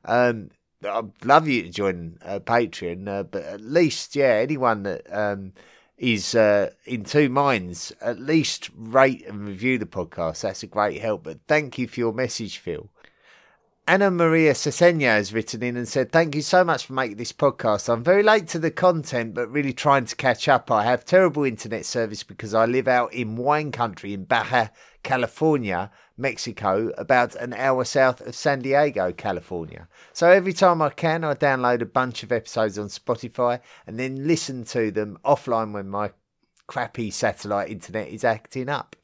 [0.05, 0.51] Um,
[0.85, 5.07] I'd love you to join uh, Patreon, uh, but at least, yeah, anyone that.
[5.17, 5.53] Um,
[5.99, 10.43] is uh, in two minds, at least rate and review the podcast.
[10.43, 11.25] That's a great help.
[11.25, 12.91] But thank you for your message, Phil.
[13.89, 17.33] Anna Maria Cesena has written in and said, Thank you so much for making this
[17.33, 17.89] podcast.
[17.89, 20.73] I'm very late to the content, but really trying to catch up.
[20.73, 24.69] I have terrible internet service because I live out in wine country in Baja,
[25.05, 29.89] California, Mexico, about an hour south of San Diego, California.
[30.12, 34.27] So every time I can, I download a bunch of episodes on Spotify and then
[34.27, 36.12] listen to them offline when my
[36.67, 38.97] crappy satellite internet is acting up.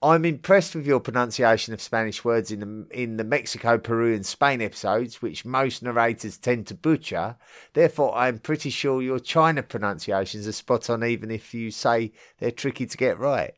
[0.00, 4.24] I'm impressed with your pronunciation of Spanish words in the in the Mexico, Peru, and
[4.24, 7.34] Spain episodes, which most narrators tend to butcher.
[7.72, 12.52] Therefore, I'm pretty sure your China pronunciations are spot on, even if you say they're
[12.52, 13.54] tricky to get right.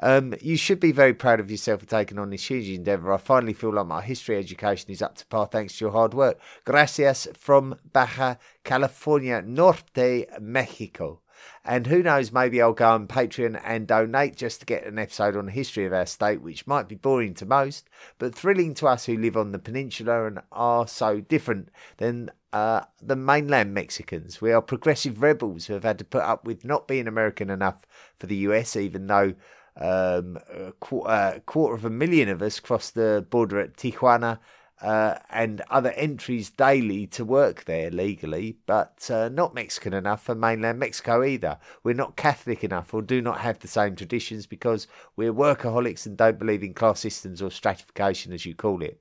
[0.00, 3.12] Um, you should be very proud of yourself for taking on this huge endeavour.
[3.12, 6.14] I finally feel like my history education is up to par thanks to your hard
[6.14, 6.40] work.
[6.64, 11.20] Gracias from Baja California Norte, Mexico.
[11.64, 15.36] And who knows, maybe I'll go on Patreon and donate just to get an episode
[15.36, 17.88] on the history of our state, which might be boring to most,
[18.18, 21.68] but thrilling to us who live on the peninsula and are so different
[21.98, 24.40] than uh, the mainland Mexicans.
[24.40, 27.86] We are progressive rebels who have had to put up with not being American enough
[28.18, 29.34] for the US, even though
[29.76, 34.38] um, a, qu- a quarter of a million of us cross the border at Tijuana
[34.82, 40.34] uh, and other entries daily to work there legally, but uh, not Mexican enough for
[40.34, 41.56] mainland Mexico either.
[41.84, 46.16] We're not Catholic enough or do not have the same traditions because we're workaholics and
[46.16, 49.00] don't believe in class systems or stratification, as you call it.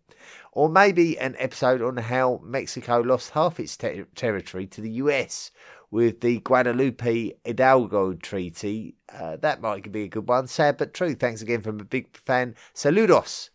[0.51, 5.49] Or maybe an episode on how Mexico lost half its ter- territory to the US
[5.91, 8.95] with the Guadalupe Hidalgo Treaty.
[9.13, 10.47] Uh, that might be a good one.
[10.47, 11.13] Sad but true.
[11.13, 12.55] Thanks again from a big fan.
[12.73, 13.49] Saludos.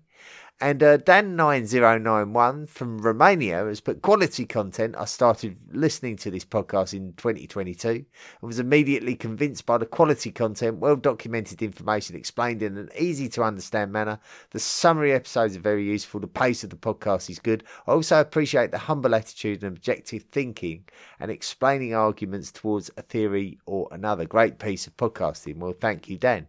[0.59, 4.95] And uh, Dan9091 from Romania has put quality content.
[4.97, 8.05] I started listening to this podcast in 2022 and
[8.41, 13.43] was immediately convinced by the quality content, well documented information explained in an easy to
[13.43, 14.19] understand manner.
[14.53, 16.21] The summary episodes are very useful.
[16.21, 17.63] The pace of the podcast is good.
[17.87, 20.87] I also appreciate the humble attitude and objective thinking
[21.21, 24.25] and explaining arguments towards a theory or another.
[24.25, 25.59] Great piece of podcasting.
[25.59, 26.47] Well, thank you, Dan.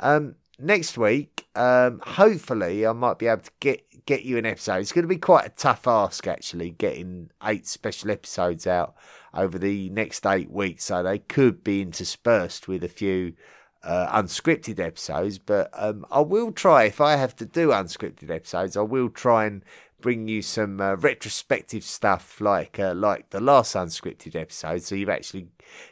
[0.00, 4.76] Um, next week, um, hopefully, I might be able to get get you an episode.
[4.76, 8.94] It's going to be quite a tough ask, actually, getting eight special episodes out
[9.34, 10.84] over the next eight weeks.
[10.84, 13.34] So they could be interspersed with a few
[13.82, 15.38] uh, unscripted episodes.
[15.38, 19.46] But um, I will try, if I have to do unscripted episodes, I will try
[19.46, 19.64] and
[20.02, 24.82] bring you some uh, retrospective stuff like uh, like the last unscripted episode.
[24.82, 25.48] So you're actually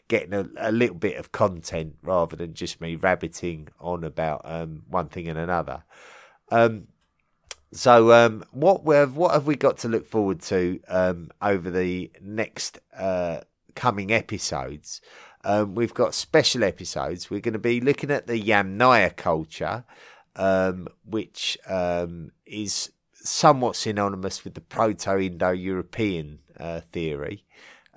[0.09, 4.83] getting a, a, little bit of content rather than just me rabbiting on about um,
[4.89, 5.85] one thing and another.
[6.51, 6.89] Um,
[7.73, 12.11] so um, what have what have we got to look forward to um, over the
[12.21, 13.41] next uh,
[13.75, 15.01] coming episodes?
[15.43, 17.31] Um, we've got special episodes.
[17.31, 19.85] We're going to be looking at the Yamnaya culture,
[20.37, 21.57] um, which
[22.45, 22.91] is
[23.23, 27.45] somewhat synonymous with the Proto Indo European uh, theory.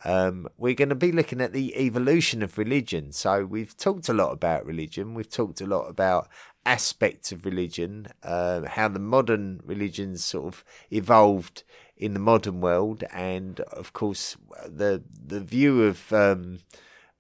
[0.05, 3.13] Um, we're going to be looking at the evolution of religion.
[3.13, 6.28] So, we've talked a lot about religion, we've talked a lot about
[6.65, 11.63] aspects of religion, uh, how the modern religions sort of evolved
[11.95, 16.59] in the modern world, and of course, the, the view of um,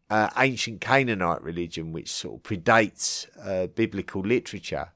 [0.09, 4.91] uh, ancient Canaanite religion, which sort of predates uh, biblical literature.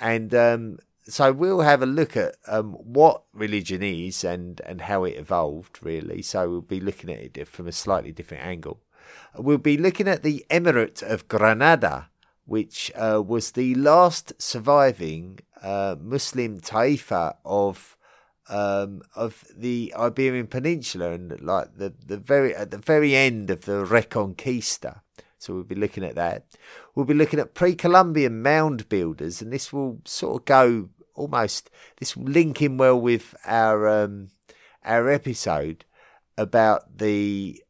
[0.00, 0.78] And um,
[1.08, 5.78] so we'll have a look at um, what religion is and, and how it evolved,
[5.82, 6.22] really.
[6.22, 8.80] So we'll be looking at it from a slightly different angle.
[9.36, 12.10] We'll be looking at the Emirate of Granada,
[12.44, 17.96] which uh, was the last surviving uh, Muslim taifa of
[18.50, 23.66] um, of the Iberian Peninsula, and like the, the very at the very end of
[23.66, 25.00] the Reconquista.
[25.38, 26.44] So we'll be looking at that.
[26.94, 30.88] We'll be looking at pre-Columbian mound builders, and this will sort of go
[31.18, 34.30] almost this linking well with our um,
[34.84, 35.84] our episode
[36.36, 37.62] about the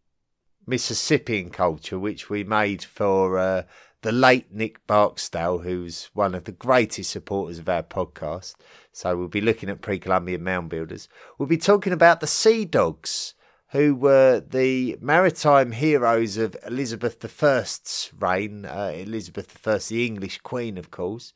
[0.66, 3.62] Mississippian culture, which we made for uh,
[4.02, 8.54] the late Nick Barksdale, who's one of the greatest supporters of our podcast.
[8.92, 11.08] So we'll be looking at pre-Columbian mound builders.
[11.38, 13.34] We'll be talking about the Sea Dogs,
[13.70, 18.64] who were the maritime heroes of Elizabeth I's reign.
[18.64, 21.32] Uh, Elizabeth I, the English Queen, of course.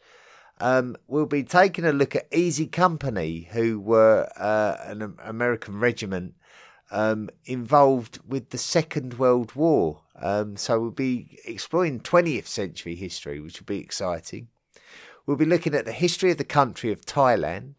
[0.59, 6.35] Um, we'll be taking a look at Easy Company, who were uh, an American regiment
[6.93, 10.03] um, involved with the Second World War.
[10.15, 14.49] Um, so we'll be exploring 20th century history, which will be exciting.
[15.27, 17.77] We'll be looking at the history of the country of Thailand.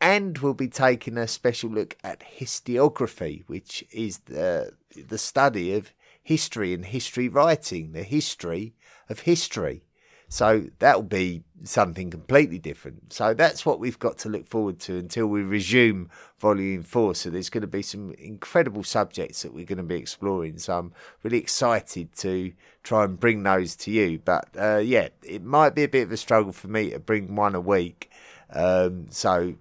[0.00, 5.92] And we'll be taking a special look at historiography, which is the, the study of
[6.22, 8.74] history and history writing, the history
[9.08, 9.87] of history.
[10.28, 13.12] So that'll be something completely different.
[13.12, 17.14] So that's what we've got to look forward to until we resume volume four.
[17.14, 20.58] So there's going to be some incredible subjects that we're going to be exploring.
[20.58, 22.52] So I'm really excited to
[22.82, 24.18] try and bring those to you.
[24.18, 27.34] But uh, yeah, it might be a bit of a struggle for me to bring
[27.34, 28.10] one a week.
[28.50, 29.54] Um, so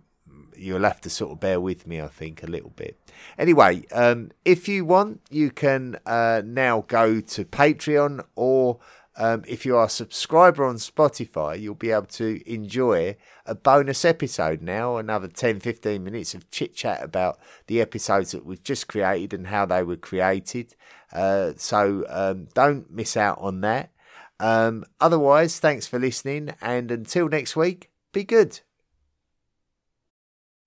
[0.57, 2.97] you'll have to sort of bear with me, I think, a little bit.
[3.38, 8.80] Anyway, um, if you want, you can uh, now go to Patreon or
[9.18, 14.05] um, if you are a subscriber on Spotify, you'll be able to enjoy a bonus
[14.05, 18.88] episode now, another 10 15 minutes of chit chat about the episodes that we've just
[18.88, 20.76] created and how they were created.
[21.11, 23.91] Uh, so um, don't miss out on that.
[24.39, 28.59] Um, otherwise, thanks for listening, and until next week, be good.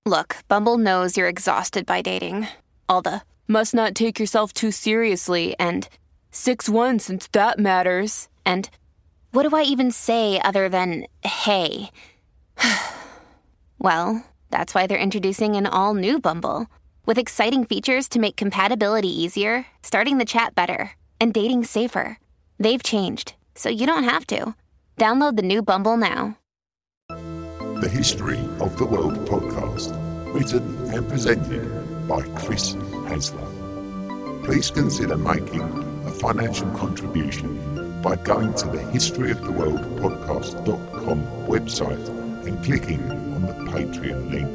[0.05, 2.49] Look, Bumble knows you're exhausted by dating.
[2.89, 5.89] All the must not take yourself too seriously and
[6.31, 8.29] 6 1 since that matters.
[8.45, 8.69] And
[9.33, 11.91] what do I even say other than hey?
[13.79, 16.67] well, that's why they're introducing an all new Bumble
[17.07, 22.19] with exciting features to make compatibility easier, starting the chat better, and dating safer.
[22.59, 24.55] They've changed, so you don't have to.
[24.99, 26.37] Download the new Bumble now.
[27.09, 29.97] The History of the World podcast,
[30.35, 31.67] written and presented
[32.07, 34.45] by Chris Hasler.
[34.45, 42.09] Please consider making a financial contribution by going to the historyoftheworldpodcast.com website
[42.47, 44.51] and clicking on the Patreon link.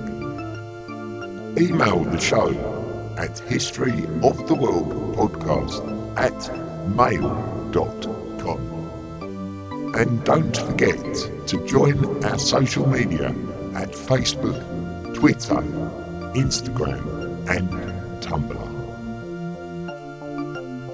[1.58, 2.50] Email the show
[3.18, 6.52] at historyoftheworldpodcast at
[6.90, 8.60] mail.com.
[9.96, 11.16] And don't forget
[11.48, 13.34] to join our social media
[13.76, 14.62] at Facebook,
[15.14, 15.64] Twitter,
[16.36, 17.06] Instagram,
[17.48, 17.70] and
[18.22, 18.65] Tumblr.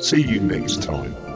[0.01, 1.30] See you next time.